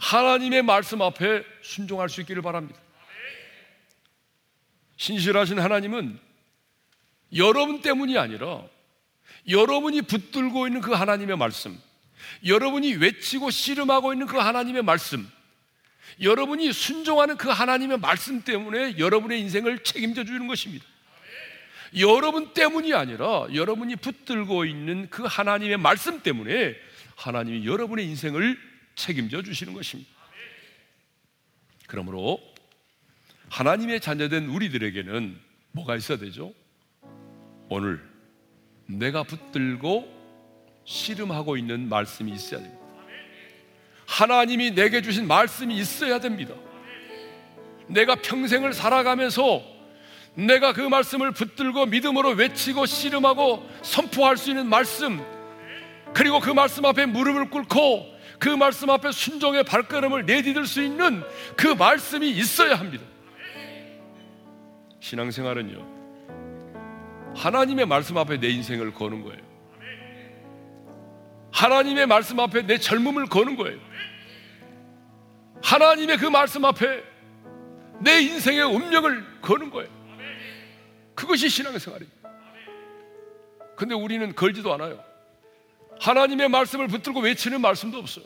[0.00, 2.80] 하나님의 말씀 앞에 순종할 수 있기를 바랍니다.
[4.96, 6.18] 신실하신 하나님은
[7.36, 8.62] 여러분 때문이 아니라
[9.48, 11.78] 여러분이 붙들고 있는 그 하나님의 말씀,
[12.44, 15.28] 여러분이 외치고 씨름하고 있는 그 하나님의 말씀,
[16.20, 20.84] 여러분이 순종하는 그 하나님의 말씀 때문에 여러분의 인생을 책임져 주는 것입니다.
[21.98, 26.74] 여러분 때문이 아니라 여러분이 붙들고 있는 그 하나님의 말씀 때문에
[27.16, 28.58] 하나님이 여러분의 인생을
[28.96, 30.10] 책임져 주시는 것입니다.
[31.86, 32.40] 그러므로
[33.54, 35.38] 하나님의 자녀된 우리들에게는
[35.70, 36.52] 뭐가 있어야 되죠?
[37.68, 38.02] 오늘
[38.86, 40.12] 내가 붙들고
[40.84, 42.84] 씨름하고 있는 말씀이 있어야 됩니다.
[44.06, 46.52] 하나님이 내게 주신 말씀이 있어야 됩니다.
[47.86, 49.62] 내가 평생을 살아가면서
[50.34, 55.24] 내가 그 말씀을 붙들고 믿음으로 외치고 씨름하고 선포할 수 있는 말씀,
[56.12, 61.22] 그리고 그 말씀 앞에 무릎을 꿇고 그 말씀 앞에 순종의 발걸음을 내디딜 수 있는
[61.56, 63.13] 그 말씀이 있어야 합니다.
[65.04, 69.42] 신앙생활은요, 하나님의 말씀 앞에 내 인생을 거는 거예요.
[71.52, 73.78] 하나님의 말씀 앞에 내 젊음을 거는 거예요.
[75.62, 77.04] 하나님의 그 말씀 앞에
[78.00, 79.90] 내 인생의 운명을 거는 거예요.
[81.14, 82.30] 그것이 신앙의 생활입니다.
[83.76, 85.04] 근데 우리는 걸지도 않아요.
[86.00, 88.24] 하나님의 말씀을 붙들고 외치는 말씀도 없어요.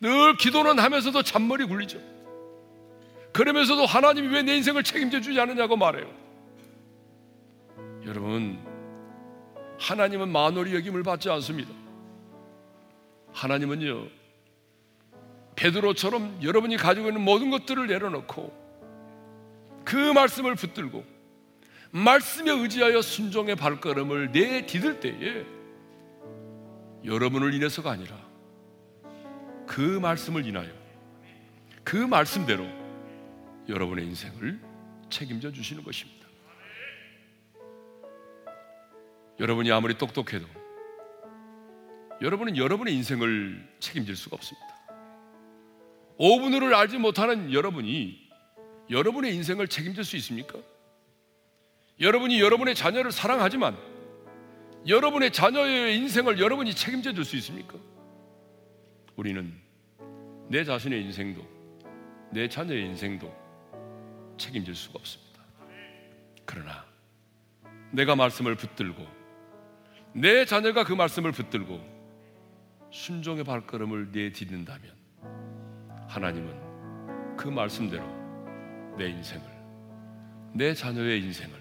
[0.00, 2.11] 늘 기도는 하면서도 잔머리 굴리죠.
[3.32, 6.06] 그러면서도 하나님이 왜 내 인생을 책임져 주지 않느냐고 말해요.
[8.04, 8.58] 여러분,
[9.78, 11.70] 하나님은 만월이 여김을 받지 않습니다.
[13.32, 14.06] 하나님은요,
[15.56, 18.52] 베드로처럼 여러분이 가지고 있는 모든 것들을 내려놓고
[19.84, 21.04] 그 말씀을 붙들고
[21.90, 25.44] 말씀에 의지하여 순종의 발걸음을 내디딜 때에
[27.04, 28.16] 여러분을 인해서가 아니라
[29.66, 30.70] 그 말씀을 인하여
[31.84, 32.81] 그 말씀대로
[33.68, 34.60] 여러분의 인생을
[35.10, 36.26] 책임져 주시는 것입니다.
[39.40, 40.46] 여러분이 아무리 똑똑해도
[42.20, 44.68] 여러분은 여러분의 인생을 책임질 수가 없습니다.
[46.18, 48.30] 5분 후를 알지 못하는 여러분이
[48.90, 50.58] 여러분의 인생을 책임질 수 있습니까?
[52.00, 53.76] 여러분이 여러분의 자녀를 사랑하지만
[54.86, 57.78] 여러분의 자녀의 인생을 여러분이 책임져 줄 수 있습니까?
[59.16, 59.52] 우리는
[60.48, 61.46] 내 자신의 인생도
[62.30, 63.41] 내 자녀의 인생도
[64.42, 65.40] 책임질 수가 없습니다.
[66.44, 66.84] 그러나
[67.92, 69.06] 내가 말씀을 붙들고
[70.14, 71.80] 내 자녀가 그 말씀을 붙들고
[72.90, 74.92] 순종의 발걸음을 내딛는다면
[76.08, 78.04] 하나님은 그 말씀대로
[78.98, 79.46] 내 인생을
[80.54, 81.54] 내 자녀의 인생을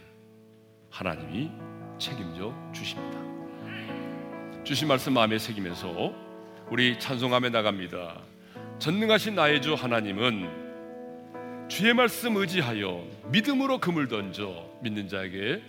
[0.89, 1.51] 하나님이
[1.99, 3.19] 책임져 주십니다.
[4.63, 6.13] 주신 말씀 마음에 새기면서
[6.69, 8.21] 우리 찬송함에 나갑니다.
[8.79, 10.60] 전능하신 나의 주 하나님은
[11.71, 13.01] 주의 말씀 의지하여
[13.31, 15.61] 믿음으로 금을 던져 믿는 자에게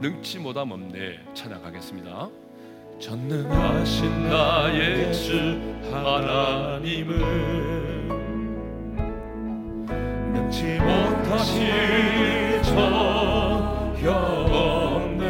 [0.00, 2.30] 능치 못함 없네 찬양하겠습니다.
[2.98, 5.60] 전능하신 나의 주
[5.92, 7.14] 하나님은
[10.32, 12.62] 능치 못하실
[14.00, 15.24] 저없네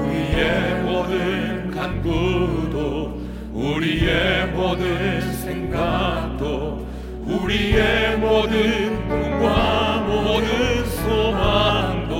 [0.00, 3.20] 우리의 모든 간구도
[3.52, 6.83] 우리의 모든 생각도
[7.26, 12.14] 우리의 모든 꿈과 모든 소망도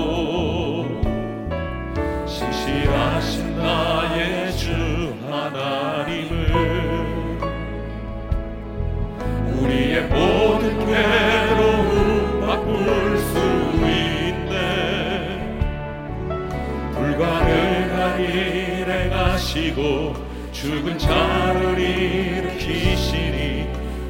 [2.27, 4.73] 신실하신 나의 주
[5.29, 6.35] 하나님은
[9.59, 13.39] 우리의 모든 괴로움 바꿀 수
[13.85, 14.55] 있네.
[16.95, 20.15] 불가능한 일 행하시고
[20.53, 23.44] 죽은 자를 일으키시니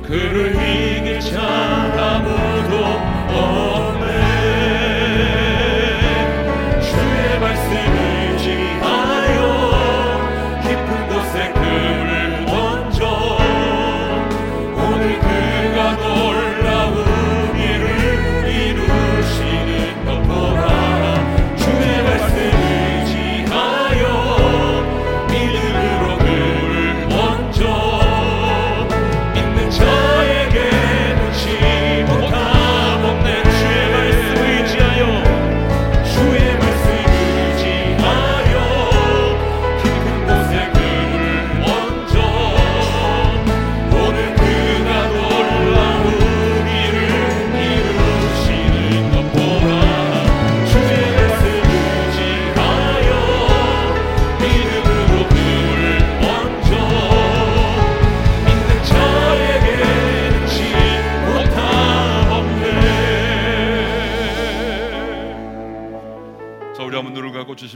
[0.07, 1.40] 그를 이길 자
[1.96, 2.84] 아무도
[3.34, 4.03] 없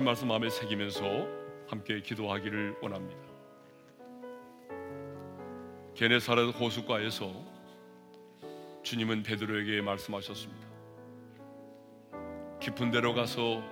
[0.08, 1.04] 말씀 마음에 새기면서
[1.66, 3.20] 함께 기도하기를 원합니다.
[5.94, 7.30] 게네사렛 호숫가에서
[8.82, 10.66] 주님은 베드로에게 말씀하셨습니다.
[12.58, 13.62] 깊은 데로 가서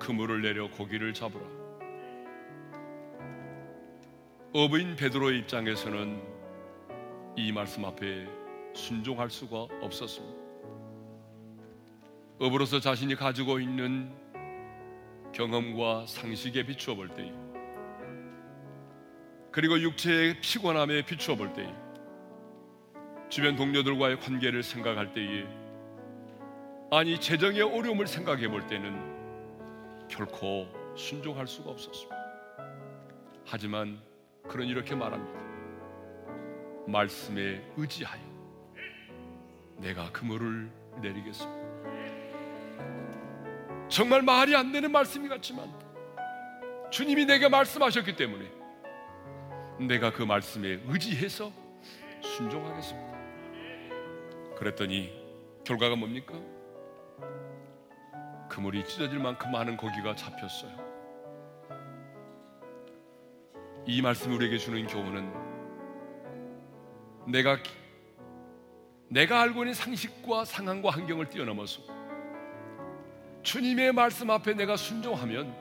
[0.00, 1.44] 그물을 내려 고기를 잡으라.
[4.52, 6.20] 어부인 베드로의 입장에서는
[7.36, 8.26] 이 말씀 앞에
[8.74, 10.42] 순종할 수가 없었습니다.
[12.40, 14.21] 어부로서 자신이 가지고 있는
[15.32, 17.32] 경험과 상식에 비추어 볼 때에
[19.50, 21.72] 그리고 육체의 피곤함에 비추어 볼 때에
[23.28, 25.46] 주변 동료들과의 관계를 생각할 때에
[26.90, 32.16] 아니 재정의 어려움을 생각해 볼 때는 결코 순종할 수가 없었습니다.
[33.46, 33.98] 하지만
[34.46, 35.40] 그런 이렇게 말합니다.
[36.86, 38.20] 말씀에 의지하여
[39.78, 40.70] 내가 그물을
[41.00, 41.61] 내리겠습니다.
[43.92, 45.70] 정말 말이 안 되는 말씀이 같지만
[46.90, 48.50] 주님이 내게 말씀하셨기 때문에
[49.86, 51.52] 내가 그 말씀에 의지해서
[52.22, 53.12] 순종하겠습니다.
[54.56, 55.12] 그랬더니
[55.64, 56.32] 결과가 뭡니까?
[58.48, 60.72] 그물이 찢어질 만큼 많은 고기가 잡혔어요.
[63.86, 65.30] 이 말씀이 우리에게 주는 교훈은
[67.26, 67.58] 내가
[69.08, 71.91] 내가 알고 있는 상식과 상황과 환경을 뛰어넘어서
[73.42, 75.54] 주님의 말씀 앞에 내가 순종하면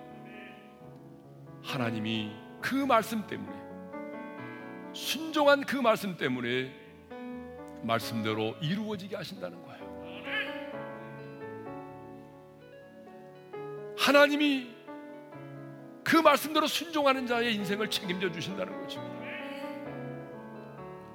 [1.64, 3.60] 하나님이 그 말씀 때문에
[4.94, 6.72] 순종한 그 말씀 때문에
[7.84, 9.72] 말씀대로 이루어지게 하신다는 거예요.
[13.98, 14.70] 하나님이
[16.04, 19.00] 그 말씀대로 순종하는 자의 인생을 책임져 주신다는 거죠.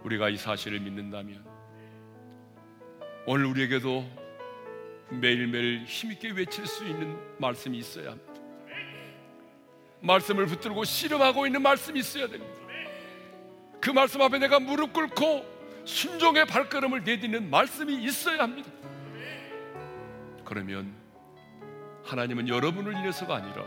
[0.04, 1.44] 우리가 이 사실을 믿는다면
[3.26, 4.25] 오늘 우리에게도
[5.08, 8.32] 매일매일 힘있게 외칠 수 있는 말씀이 있어야 합니다.
[10.00, 12.54] 말씀을 붙들고 씨름하고 있는 말씀이 있어야 됩니다.
[13.80, 18.70] 그 말씀 앞에 내가 무릎 꿇고 순종의 발걸음을 내딛는 말씀이 있어야 합니다.
[20.44, 20.92] 그러면
[22.04, 23.64] 하나님은 여러분을 인해서가 아니라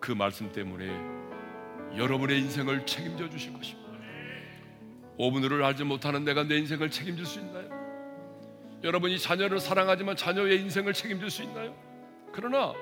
[0.00, 0.86] 그 말씀 때문에
[1.96, 3.84] 여러분의 인생을 책임져 주실 것입니다.
[5.18, 7.83] 5분을 알지 못하는 내가 내 인생을 책임질 수 있나요?
[8.84, 11.74] 여러분이 자녀를 사랑하지만 자녀의 인생을 책임질 수 있나요?
[12.32, 12.74] 그러나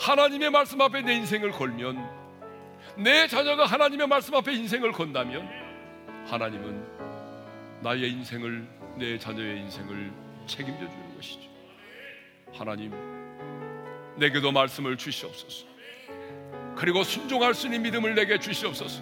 [0.00, 2.20] 하나님의 말씀 앞에 내 인생을 걸면
[2.96, 5.48] 내 자녀가 하나님의 말씀 앞에 인생을 건다면
[6.26, 8.66] 하나님은 나의 인생을
[8.96, 10.12] 내 자녀의 인생을
[10.46, 11.48] 책임져 주는 것이죠.
[12.52, 12.92] 하나님
[14.16, 15.66] 내게도 말씀을 주시옵소서.
[16.74, 19.00] 그리고 순종할 수 있는 믿음을 내게 주시옵소서.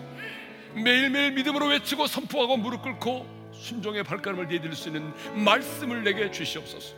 [0.74, 6.94] 매일매일 믿음으로 외치고 선포하고 무릎 꿇고 순종의 발걸음을 내딜 수 있는 말씀을 내게 주시옵소서.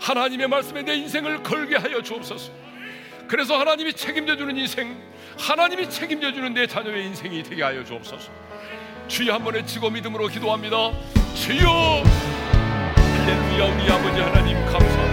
[0.00, 2.52] 하나님의 말씀에 내 인생을 걸게 하여 주옵소서.
[3.26, 4.96] 그래서 하나님이 책임져 주는 인생,
[5.38, 8.30] 하나님이 책임져 주는 내 자녀의 인생이 되게 하여 주옵소서.
[9.08, 10.76] 주여 한번 외치고 믿음으로 기도합니다.
[11.34, 12.02] 주여
[13.28, 15.07] 할렐루야 우리 아버지 하나님 감사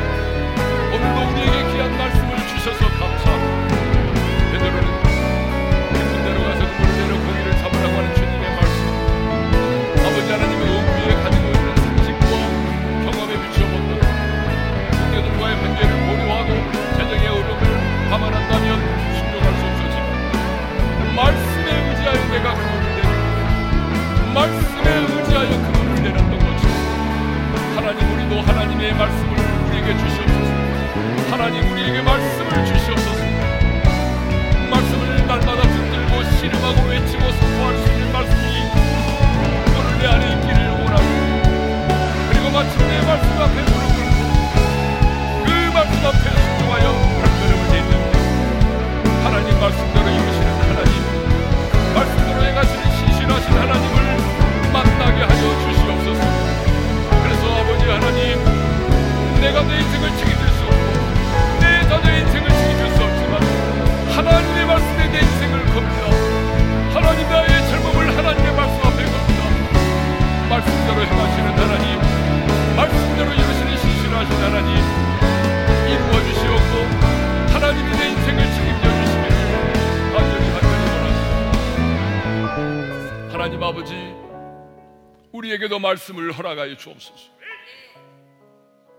[85.76, 87.36] 우리에게도 말씀을 허락하여 주옵소서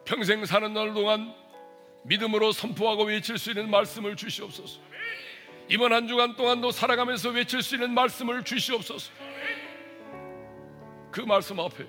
[0.05, 1.35] 평생 사는 날 동안
[2.05, 4.81] 믿음으로 선포하고 외칠 수 있는 말씀을 주시옵소서.
[5.69, 9.11] 이번 한 주간 동안도 살아가면서 외칠 수 있는 말씀을 주시옵소서.
[11.11, 11.85] 그 말씀 앞에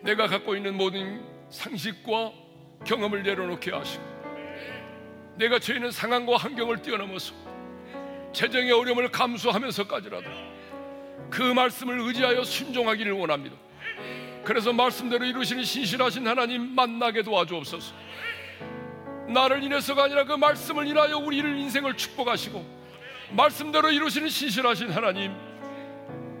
[0.00, 2.32] 내가 갖고 있는 모든 상식과
[2.86, 4.02] 경험을 내려놓게 하시고
[5.36, 7.34] 내가 처해 있는 상황과 환경을 뛰어넘어서
[8.32, 10.30] 재정의 어려움을 감수하면서까지라도
[11.28, 13.56] 그 말씀을 의지하여 순종하기를 원합니다.
[14.44, 17.94] 그래서 말씀대로 이루시는 신실하신 하나님 만나게 도와주옵소서.
[19.28, 22.64] 나를 인해서가 아니라 그 말씀을 인하여 우리를 인생을 축복하시고
[23.30, 25.32] 말씀대로 이루시는 신실하신 하나님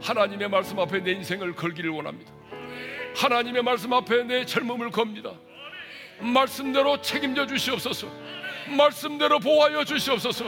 [0.02, 2.32] 하나님의 말씀 앞에 내 인생을 걸기를 원합니다.
[3.14, 5.32] 하나님의 말씀 앞에 내 젊음을 겁니다.
[6.20, 8.08] 말씀대로 책임져 주시옵소서.
[8.76, 10.44] 말씀대로 보호하여 주시옵소서.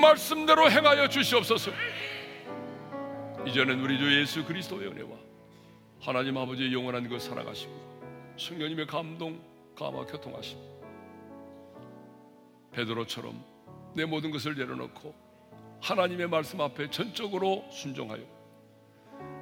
[0.00, 1.70] 말씀대로 행하여 주시옵소서.
[3.46, 5.27] 이제는 우리 주 예수 그리스도의 은혜와
[6.00, 9.40] 하나님 아버지의 영원한 그 살아가시고 성령님의 감동
[9.76, 10.58] 감화 교통하심
[12.72, 13.42] 베드로처럼
[13.94, 15.14] 내 모든 것을 내려놓고
[15.80, 18.22] 하나님의 말씀 앞에 전적으로 순종하여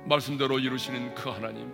[0.06, 1.72] 말씀대로 이루시는 그 하나님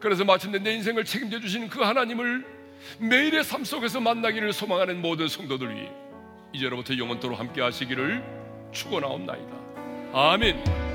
[0.00, 2.56] 그래서 마침내 내 인생을 책임져 주시는 그 하나님을
[2.98, 5.90] 매일의 삶 속에서 만나기를 소망하는 모든 성도들 위해
[6.52, 8.22] 이제로부터 영원토록 함께 하시기를
[8.72, 9.56] 축원하옵나이다.
[10.12, 10.85] 아멘.